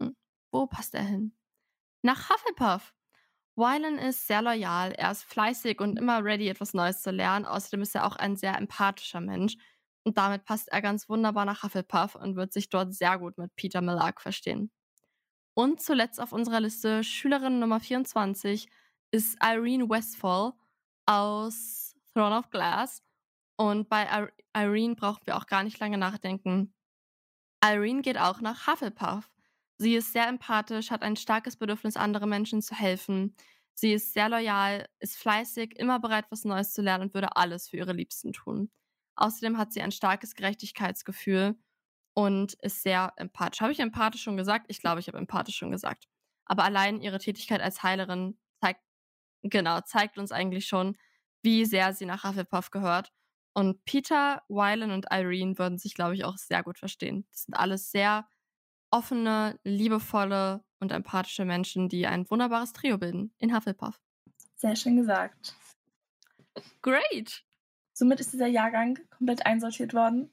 hm. 0.00 0.16
Wo 0.52 0.66
passt 0.66 0.94
er 0.94 1.02
hin? 1.02 1.36
Nach 2.02 2.30
Hufflepuff. 2.30 2.94
Wylan 3.56 3.98
ist 3.98 4.26
sehr 4.26 4.42
loyal, 4.42 4.92
er 4.92 5.10
ist 5.10 5.24
fleißig 5.24 5.80
und 5.80 5.98
immer 5.98 6.22
ready, 6.22 6.48
etwas 6.48 6.74
Neues 6.74 7.00
zu 7.00 7.10
lernen. 7.10 7.46
Außerdem 7.46 7.82
ist 7.82 7.94
er 7.94 8.06
auch 8.06 8.16
ein 8.16 8.36
sehr 8.36 8.56
empathischer 8.56 9.20
Mensch. 9.20 9.56
Und 10.04 10.18
damit 10.18 10.44
passt 10.44 10.68
er 10.68 10.82
ganz 10.82 11.08
wunderbar 11.08 11.46
nach 11.46 11.62
Hufflepuff 11.62 12.14
und 12.14 12.36
wird 12.36 12.52
sich 12.52 12.68
dort 12.68 12.94
sehr 12.94 13.18
gut 13.18 13.38
mit 13.38 13.56
Peter 13.56 13.80
Millark 13.80 14.20
verstehen. 14.20 14.70
Und 15.54 15.80
zuletzt 15.80 16.20
auf 16.20 16.32
unserer 16.32 16.60
Liste 16.60 17.02
Schülerin 17.02 17.58
Nummer 17.58 17.80
24 17.80 18.68
ist 19.10 19.38
Irene 19.42 19.88
Westfall 19.88 20.52
aus 21.06 21.96
Throne 22.12 22.38
of 22.38 22.50
Glass. 22.50 23.02
Und 23.56 23.88
bei 23.88 24.30
Irene 24.54 24.94
brauchen 24.94 25.26
wir 25.26 25.36
auch 25.36 25.46
gar 25.46 25.62
nicht 25.64 25.78
lange 25.78 25.96
nachdenken. 25.96 26.74
Irene 27.64 28.02
geht 28.02 28.18
auch 28.18 28.42
nach 28.42 28.66
Hufflepuff. 28.66 29.30
Sie 29.78 29.94
ist 29.94 30.12
sehr 30.12 30.28
empathisch, 30.28 30.90
hat 30.90 31.02
ein 31.02 31.16
starkes 31.16 31.56
Bedürfnis, 31.56 31.96
anderen 31.96 32.30
Menschen 32.30 32.62
zu 32.62 32.74
helfen. 32.74 33.34
Sie 33.74 33.92
ist 33.92 34.14
sehr 34.14 34.28
loyal, 34.30 34.88
ist 35.00 35.18
fleißig, 35.18 35.78
immer 35.78 36.00
bereit, 36.00 36.26
was 36.30 36.44
Neues 36.44 36.72
zu 36.72 36.80
lernen 36.82 37.04
und 37.04 37.14
würde 37.14 37.36
alles 37.36 37.68
für 37.68 37.76
ihre 37.76 37.92
Liebsten 37.92 38.32
tun. 38.32 38.70
Außerdem 39.16 39.58
hat 39.58 39.72
sie 39.72 39.82
ein 39.82 39.92
starkes 39.92 40.34
Gerechtigkeitsgefühl 40.34 41.56
und 42.14 42.54
ist 42.62 42.82
sehr 42.82 43.12
empathisch. 43.16 43.60
Habe 43.60 43.72
ich 43.72 43.80
empathisch 43.80 44.22
schon 44.22 44.36
gesagt? 44.38 44.66
Ich 44.68 44.80
glaube, 44.80 45.00
ich 45.00 45.08
habe 45.08 45.18
empathisch 45.18 45.56
schon 45.56 45.70
gesagt. 45.70 46.08
Aber 46.46 46.64
allein 46.64 47.00
ihre 47.02 47.18
Tätigkeit 47.18 47.60
als 47.60 47.82
Heilerin 47.82 48.38
zeigt, 48.62 48.80
genau, 49.42 49.80
zeigt 49.82 50.18
uns 50.18 50.32
eigentlich 50.32 50.66
schon, 50.66 50.96
wie 51.42 51.64
sehr 51.66 51.92
sie 51.94 52.06
nach 52.06 52.24
Hufflepuff 52.24 52.70
gehört. 52.70 53.12
Und 53.54 53.84
Peter, 53.84 54.42
Wylan 54.48 54.90
und 54.90 55.06
Irene 55.10 55.58
würden 55.58 55.78
sich, 55.78 55.94
glaube 55.94 56.14
ich, 56.14 56.24
auch 56.24 56.36
sehr 56.38 56.62
gut 56.62 56.78
verstehen. 56.78 57.26
Das 57.32 57.44
sind 57.44 57.54
alles 57.54 57.90
sehr 57.90 58.26
offene, 58.90 59.58
liebevolle 59.64 60.64
und 60.80 60.92
empathische 60.92 61.44
Menschen, 61.44 61.88
die 61.88 62.06
ein 62.06 62.28
wunderbares 62.30 62.72
Trio 62.72 62.98
bilden 62.98 63.32
in 63.38 63.54
Hufflepuff. 63.54 64.00
Sehr 64.56 64.76
schön 64.76 64.96
gesagt. 64.96 65.54
Great. 66.82 67.44
Somit 67.92 68.20
ist 68.20 68.32
dieser 68.32 68.46
Jahrgang 68.46 68.98
komplett 69.10 69.44
einsortiert 69.46 69.94
worden. 69.94 70.32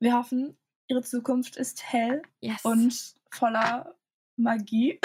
Wir 0.00 0.14
hoffen, 0.14 0.56
ihre 0.88 1.02
Zukunft 1.02 1.56
ist 1.56 1.82
hell 1.92 2.22
yes. 2.40 2.64
und 2.64 3.14
voller 3.30 3.96
Magie. 4.36 5.00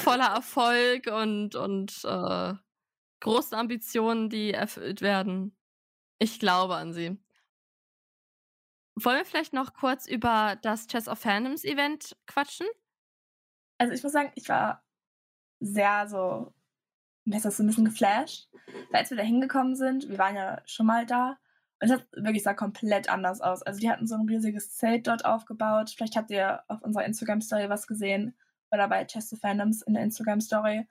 voller 0.00 0.26
Erfolg 0.34 1.06
und, 1.06 1.54
und 1.54 2.04
äh, 2.04 2.54
großen 3.20 3.56
Ambitionen, 3.56 4.28
die 4.28 4.52
erfüllt 4.52 5.00
werden. 5.00 5.56
Ich 6.18 6.38
glaube 6.38 6.76
an 6.76 6.92
sie. 6.92 7.18
Wollen 8.98 9.18
wir 9.18 9.24
vielleicht 9.24 9.52
noch 9.52 9.74
kurz 9.74 10.06
über 10.06 10.56
das 10.62 10.86
Chess 10.86 11.06
of 11.08 11.18
Fandoms 11.18 11.64
Event 11.64 12.16
quatschen? 12.26 12.66
Also 13.78 13.92
ich 13.92 14.02
muss 14.02 14.12
sagen, 14.12 14.32
ich 14.34 14.48
war 14.48 14.82
sehr 15.60 16.08
so, 16.08 16.54
wie 17.24 17.34
heißt 17.34 17.44
das, 17.44 17.58
so 17.58 17.62
ein 17.62 17.66
bisschen 17.66 17.84
geflasht. 17.84 18.48
Weil 18.90 19.00
als 19.00 19.10
wir 19.10 19.16
da 19.16 19.22
hingekommen 19.22 19.76
sind, 19.76 20.08
wir 20.08 20.18
waren 20.18 20.36
ja 20.36 20.62
schon 20.64 20.86
mal 20.86 21.04
da, 21.04 21.38
und 21.80 21.90
das 21.90 22.00
wirklich 22.12 22.44
komplett 22.56 23.10
anders 23.10 23.40
aus. 23.40 23.62
Also 23.62 23.80
die 23.80 23.90
hatten 23.90 24.06
so 24.06 24.14
ein 24.14 24.26
riesiges 24.26 24.74
Zelt 24.76 25.06
dort 25.06 25.24
aufgebaut. 25.24 25.90
Vielleicht 25.90 26.16
habt 26.16 26.30
ihr 26.30 26.62
auf 26.68 26.80
unserer 26.82 27.04
Instagram-Story 27.04 27.68
was 27.68 27.86
gesehen. 27.86 28.34
Oder 28.70 28.88
bei 28.88 29.04
Chess 29.04 29.32
of 29.32 29.40
Fandoms 29.40 29.82
in 29.82 29.94
der 29.94 30.02
Instagram-Story. 30.02 30.88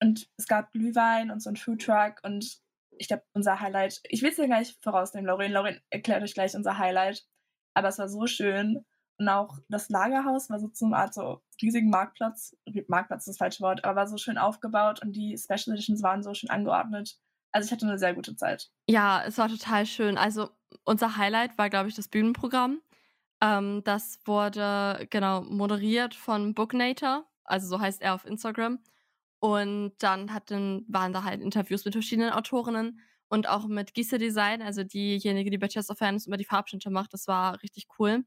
Und 0.00 0.28
es 0.36 0.48
gab 0.48 0.72
Glühwein 0.72 1.30
und 1.30 1.40
so 1.40 1.50
ein 1.50 1.56
Foodtruck 1.56 2.20
und 2.24 2.60
ich 3.00 3.08
glaube, 3.08 3.24
unser 3.32 3.60
Highlight, 3.60 4.00
ich 4.04 4.20
will 4.20 4.28
es 4.28 4.36
dir 4.36 4.46
gleich 4.46 4.76
vorausnehmen, 4.82 5.26
Lauren. 5.26 5.50
Lauren 5.50 5.80
erklärt 5.88 6.22
euch 6.22 6.34
gleich 6.34 6.54
unser 6.54 6.76
Highlight. 6.76 7.26
Aber 7.72 7.88
es 7.88 7.98
war 7.98 8.08
so 8.08 8.26
schön. 8.26 8.84
Und 9.18 9.28
auch 9.28 9.58
das 9.68 9.88
Lagerhaus 9.88 10.50
war 10.50 10.60
so 10.60 10.68
zum 10.68 10.92
Art 10.92 11.14
so 11.14 11.40
riesigen 11.62 11.88
Marktplatz. 11.88 12.54
Marktplatz 12.88 13.22
ist 13.22 13.28
das 13.28 13.36
falsche 13.38 13.62
Wort, 13.62 13.84
aber 13.84 13.96
war 13.96 14.06
so 14.06 14.18
schön 14.18 14.36
aufgebaut 14.36 15.00
und 15.02 15.12
die 15.12 15.36
Special 15.38 15.74
Editions 15.74 16.02
waren 16.02 16.22
so 16.22 16.34
schön 16.34 16.50
angeordnet. 16.50 17.18
Also 17.52 17.66
ich 17.66 17.72
hatte 17.72 17.86
eine 17.86 17.98
sehr 17.98 18.14
gute 18.14 18.36
Zeit. 18.36 18.70
Ja, 18.86 19.24
es 19.24 19.38
war 19.38 19.48
total 19.48 19.86
schön. 19.86 20.18
Also 20.18 20.50
unser 20.84 21.16
Highlight 21.16 21.56
war, 21.56 21.70
glaube 21.70 21.88
ich, 21.88 21.94
das 21.94 22.08
Bühnenprogramm. 22.08 22.82
Ähm, 23.40 23.82
das 23.84 24.20
wurde 24.26 25.06
genau 25.08 25.40
moderiert 25.40 26.14
von 26.14 26.54
Booknator, 26.54 27.24
also 27.44 27.66
so 27.66 27.80
heißt 27.80 28.02
er 28.02 28.14
auf 28.14 28.26
Instagram. 28.26 28.78
Und 29.40 29.94
dann 29.98 30.32
hatten, 30.34 30.84
waren 30.88 31.12
da 31.12 31.24
halt 31.24 31.40
Interviews 31.40 31.84
mit 31.84 31.94
verschiedenen 31.94 32.30
Autorinnen 32.30 33.00
und 33.28 33.48
auch 33.48 33.66
mit 33.66 33.94
Gise 33.94 34.18
Design, 34.18 34.62
also 34.62 34.84
diejenige, 34.84 35.50
die 35.50 35.58
bei 35.58 35.68
Chess 35.68 35.90
of 35.90 35.98
Fans 35.98 36.26
immer 36.26 36.36
die 36.36 36.44
Farbschnitte 36.44 36.90
macht. 36.90 37.14
Das 37.14 37.26
war 37.26 37.62
richtig 37.62 37.86
cool. 37.98 38.24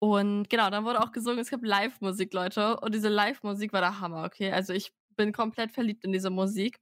Und 0.00 0.50
genau, 0.50 0.70
dann 0.70 0.84
wurde 0.84 1.00
auch 1.02 1.12
gesungen, 1.12 1.40
es 1.40 1.50
gab 1.50 1.64
Live-Musik, 1.64 2.34
Leute. 2.34 2.78
Und 2.80 2.94
diese 2.94 3.08
Live-Musik 3.08 3.72
war 3.72 3.80
der 3.80 4.00
Hammer, 4.00 4.24
okay? 4.24 4.52
Also 4.52 4.72
ich 4.74 4.92
bin 5.16 5.32
komplett 5.32 5.72
verliebt 5.72 6.04
in 6.04 6.12
diese 6.12 6.30
Musik. 6.30 6.78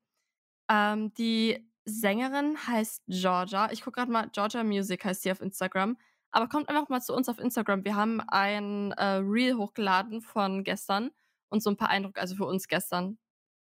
Ähm, 0.70 1.14
die 1.14 1.68
Sängerin 1.84 2.56
heißt 2.66 3.02
Georgia. 3.08 3.70
Ich 3.72 3.82
gucke 3.82 4.00
gerade 4.00 4.12
mal, 4.12 4.28
Georgia 4.32 4.64
Music 4.64 5.04
heißt 5.04 5.22
sie 5.22 5.30
auf 5.32 5.40
Instagram. 5.40 5.98
Aber 6.32 6.48
kommt 6.48 6.68
einfach 6.68 6.88
mal 6.88 7.00
zu 7.02 7.14
uns 7.14 7.28
auf 7.28 7.38
Instagram. 7.38 7.84
Wir 7.84 7.94
haben 7.96 8.20
ein 8.28 8.92
äh, 8.92 9.20
Reel 9.22 9.56
hochgeladen 9.56 10.22
von 10.22 10.64
gestern 10.64 11.10
und 11.50 11.62
so 11.62 11.70
ein 11.70 11.76
paar 11.76 11.90
Eindrücke, 11.90 12.20
also 12.20 12.36
für 12.36 12.46
uns 12.46 12.68
gestern, 12.68 13.18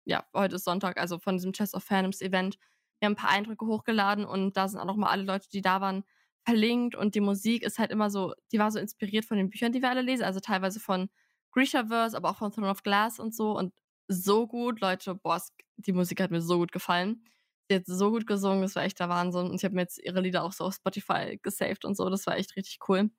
ja, 0.07 0.25
heute 0.33 0.55
ist 0.55 0.63
Sonntag, 0.63 0.97
also 0.97 1.19
von 1.19 1.35
diesem 1.35 1.51
Chess 1.51 1.73
of 1.73 1.83
Fandoms 1.83 2.21
Event. 2.21 2.57
Wir 2.99 3.07
haben 3.07 3.13
ein 3.13 3.17
paar 3.17 3.29
Eindrücke 3.29 3.65
hochgeladen 3.65 4.25
und 4.25 4.55
da 4.55 4.67
sind 4.67 4.79
auch 4.79 4.85
nochmal 4.85 5.11
alle 5.11 5.23
Leute, 5.23 5.49
die 5.49 5.61
da 5.61 5.81
waren, 5.81 6.03
verlinkt 6.45 6.95
und 6.95 7.13
die 7.13 7.19
Musik 7.19 7.63
ist 7.63 7.77
halt 7.77 7.91
immer 7.91 8.09
so, 8.09 8.33
die 8.53 8.57
war 8.57 8.71
so 8.71 8.79
inspiriert 8.79 9.25
von 9.25 9.37
den 9.37 9.49
Büchern, 9.49 9.73
die 9.73 9.81
wir 9.81 9.89
alle 9.89 10.01
lesen, 10.01 10.23
also 10.23 10.39
teilweise 10.39 10.79
von 10.79 11.09
Grishaverse, 11.51 12.15
aber 12.15 12.29
auch 12.29 12.37
von 12.37 12.51
Throne 12.51 12.69
of 12.69 12.83
Glass 12.83 13.19
und 13.19 13.35
so 13.35 13.57
und 13.57 13.73
so 14.07 14.47
gut, 14.47 14.79
Leute, 14.79 15.15
boah, 15.15 15.41
die 15.75 15.91
Musik 15.91 16.21
hat 16.21 16.31
mir 16.31 16.41
so 16.41 16.57
gut 16.57 16.71
gefallen. 16.71 17.25
Sie 17.69 17.75
hat 17.75 17.85
so 17.85 18.11
gut 18.11 18.25
gesungen, 18.25 18.61
das 18.61 18.75
war 18.77 18.83
echt 18.83 18.99
der 19.01 19.09
Wahnsinn 19.09 19.47
und 19.47 19.55
ich 19.55 19.65
habe 19.65 19.75
mir 19.75 19.81
jetzt 19.81 19.99
ihre 20.01 20.21
Lieder 20.21 20.43
auch 20.43 20.53
so 20.53 20.63
auf 20.63 20.75
Spotify 20.75 21.37
gesaved 21.43 21.83
und 21.83 21.97
so, 21.97 22.09
das 22.09 22.25
war 22.25 22.37
echt 22.37 22.55
richtig 22.55 22.79
cool. 22.87 23.11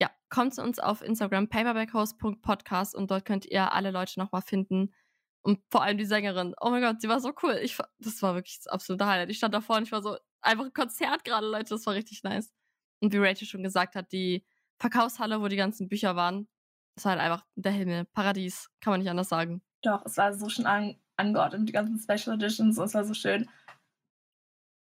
Ja, 0.00 0.10
kommt 0.28 0.54
zu 0.54 0.62
uns 0.62 0.78
auf 0.78 1.00
Instagram 1.00 1.48
paperbackhouse.podcast 1.48 2.94
und 2.94 3.10
dort 3.10 3.24
könnt 3.24 3.46
ihr 3.46 3.72
alle 3.72 3.90
Leute 3.90 4.20
nochmal 4.20 4.42
finden, 4.42 4.92
und 5.42 5.60
vor 5.70 5.82
allem 5.82 5.98
die 5.98 6.04
Sängerin. 6.04 6.54
Oh 6.60 6.70
mein 6.70 6.82
Gott, 6.82 7.00
sie 7.00 7.08
war 7.08 7.20
so 7.20 7.32
cool. 7.42 7.58
Ich, 7.62 7.78
das 7.98 8.22
war 8.22 8.34
wirklich 8.34 8.58
das 8.58 8.66
absolute 8.66 9.06
Highlight. 9.06 9.30
Ich 9.30 9.38
stand 9.38 9.54
davor 9.54 9.76
und 9.76 9.84
ich 9.84 9.92
war 9.92 10.02
so, 10.02 10.16
einfach 10.40 10.64
ein 10.64 10.72
Konzert 10.72 11.24
gerade, 11.24 11.46
Leute. 11.46 11.70
Das 11.70 11.86
war 11.86 11.94
richtig 11.94 12.22
nice. 12.22 12.52
Und 13.00 13.12
wie 13.12 13.18
Rachel 13.18 13.46
schon 13.46 13.62
gesagt 13.62 13.94
hat, 13.94 14.12
die 14.12 14.44
Verkaufshalle, 14.78 15.40
wo 15.40 15.48
die 15.48 15.56
ganzen 15.56 15.88
Bücher 15.88 16.16
waren, 16.16 16.48
das 16.94 17.04
war 17.04 17.12
halt 17.12 17.20
einfach 17.20 17.46
der 17.54 17.72
Himmel. 17.72 18.04
Paradies. 18.06 18.68
Kann 18.80 18.92
man 18.92 19.00
nicht 19.00 19.10
anders 19.10 19.28
sagen. 19.28 19.62
Doch, 19.82 20.04
es 20.04 20.16
war 20.16 20.34
so 20.34 20.48
schön 20.48 20.66
an, 20.66 21.00
angeordnet, 21.16 21.68
die 21.68 21.72
ganzen 21.72 21.98
Special 21.98 22.36
Editions. 22.36 22.78
Es 22.78 22.94
war 22.94 23.04
so 23.04 23.14
schön. 23.14 23.48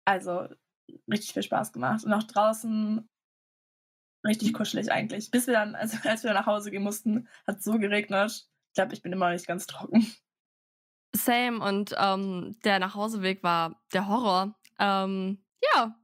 Also, 0.06 0.48
richtig 1.10 1.32
viel 1.34 1.42
Spaß 1.42 1.72
gemacht. 1.72 2.04
Und 2.04 2.12
auch 2.14 2.22
draußen 2.22 3.06
richtig 4.24 4.54
kuschelig 4.54 4.90
eigentlich. 4.90 5.30
Bis 5.30 5.46
wir 5.46 5.54
dann, 5.54 5.74
also 5.74 5.96
als 6.08 6.24
wir 6.24 6.32
nach 6.32 6.46
Hause 6.46 6.70
gehen 6.70 6.82
mussten, 6.82 7.28
hat 7.46 7.58
es 7.58 7.64
so 7.64 7.78
geregnet. 7.78 8.48
Ich 8.68 8.74
glaube, 8.74 8.94
ich 8.94 9.02
bin 9.02 9.12
immer 9.12 9.26
noch 9.26 9.34
nicht 9.34 9.46
ganz 9.46 9.66
trocken. 9.66 10.06
Same 11.16 11.60
und 11.60 11.94
ähm, 11.98 12.56
der 12.64 12.78
Nachhauseweg 12.78 13.42
war 13.42 13.80
der 13.92 14.08
Horror. 14.08 14.54
Ähm, 14.78 15.38
ja, 15.74 15.96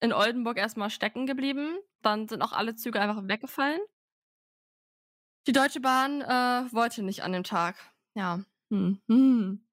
in 0.00 0.12
Oldenburg 0.12 0.58
erstmal 0.58 0.90
stecken 0.90 1.26
geblieben. 1.26 1.78
Dann 2.02 2.28
sind 2.28 2.42
auch 2.42 2.52
alle 2.52 2.76
Züge 2.76 3.00
einfach 3.00 3.26
weggefallen. 3.26 3.80
Die 5.46 5.52
Deutsche 5.52 5.80
Bahn 5.80 6.20
äh, 6.20 6.72
wollte 6.72 7.02
nicht 7.02 7.22
an 7.22 7.32
dem 7.32 7.44
Tag. 7.44 7.76
Ja. 8.14 8.44
Hm. 8.70 9.00
Hm. 9.08 9.66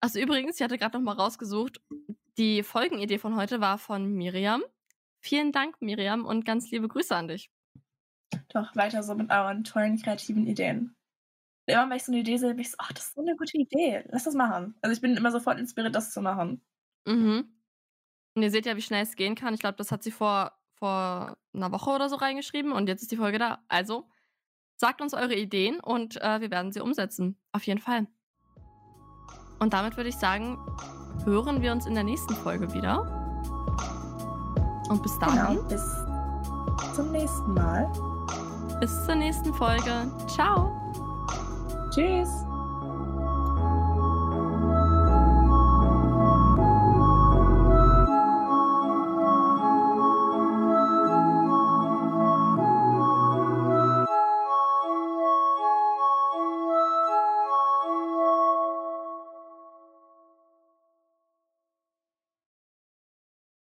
Also 0.00 0.20
übrigens, 0.20 0.56
ich 0.56 0.62
hatte 0.62 0.78
gerade 0.78 0.96
noch 0.96 1.04
mal 1.04 1.20
rausgesucht, 1.20 1.80
die 2.38 2.62
Folgenidee 2.62 3.18
von 3.18 3.36
heute 3.36 3.60
war 3.60 3.76
von 3.76 4.14
Miriam. 4.14 4.62
Vielen 5.20 5.52
Dank, 5.52 5.82
Miriam, 5.82 6.24
und 6.24 6.46
ganz 6.46 6.70
liebe 6.70 6.88
Grüße 6.88 7.14
an 7.14 7.28
dich. 7.28 7.50
Doch, 8.48 8.74
weiter 8.74 9.02
so 9.02 9.14
mit 9.14 9.30
euren 9.30 9.64
tollen 9.64 10.00
kreativen 10.00 10.46
Ideen 10.46 10.96
immer, 11.72 11.88
wenn 11.88 11.96
ich 11.96 12.04
so 12.04 12.12
eine 12.12 12.20
Idee 12.20 12.36
sehe, 12.36 12.50
bin 12.50 12.60
ich 12.60 12.70
so, 12.70 12.76
ach, 12.78 12.92
das 12.92 13.06
ist 13.06 13.14
so 13.14 13.20
eine 13.20 13.36
gute 13.36 13.56
Idee. 13.56 14.04
Lass 14.08 14.24
das 14.24 14.34
machen. 14.34 14.74
Also 14.82 14.92
ich 14.92 15.00
bin 15.00 15.16
immer 15.16 15.30
sofort 15.30 15.58
inspiriert, 15.58 15.94
das 15.94 16.12
zu 16.12 16.20
machen. 16.20 16.60
Mhm. 17.06 17.48
Und 18.34 18.42
ihr 18.42 18.50
seht 18.50 18.66
ja, 18.66 18.76
wie 18.76 18.82
schnell 18.82 19.02
es 19.02 19.16
gehen 19.16 19.34
kann. 19.34 19.54
Ich 19.54 19.60
glaube, 19.60 19.76
das 19.76 19.90
hat 19.90 20.02
sie 20.02 20.12
vor 20.12 20.52
vor 20.80 21.36
einer 21.54 21.70
Woche 21.72 21.90
oder 21.90 22.08
so 22.08 22.16
reingeschrieben 22.16 22.72
und 22.72 22.88
jetzt 22.88 23.02
ist 23.02 23.12
die 23.12 23.16
Folge 23.16 23.38
da. 23.38 23.58
Also 23.68 24.08
sagt 24.76 25.02
uns 25.02 25.14
eure 25.14 25.34
Ideen 25.34 25.78
und 25.78 26.20
äh, 26.20 26.40
wir 26.40 26.50
werden 26.50 26.72
sie 26.72 26.80
umsetzen. 26.80 27.38
Auf 27.52 27.62
jeden 27.64 27.80
Fall. 27.80 28.06
Und 29.60 29.74
damit 29.74 29.98
würde 29.98 30.08
ich 30.08 30.16
sagen, 30.16 30.58
hören 31.24 31.60
wir 31.60 31.70
uns 31.70 31.84
in 31.86 31.94
der 31.94 32.04
nächsten 32.04 32.34
Folge 32.34 32.72
wieder. 32.72 33.00
Und 34.88 35.02
bis 35.02 35.16
dahin. 35.18 35.56
Genau, 35.56 35.68
bis 35.68 36.96
zum 36.96 37.12
nächsten 37.12 37.54
Mal. 37.54 37.92
Bis 38.80 39.04
zur 39.04 39.16
nächsten 39.16 39.52
Folge. 39.52 40.10
Ciao. 40.26 40.79
Tschüss. 41.90 42.46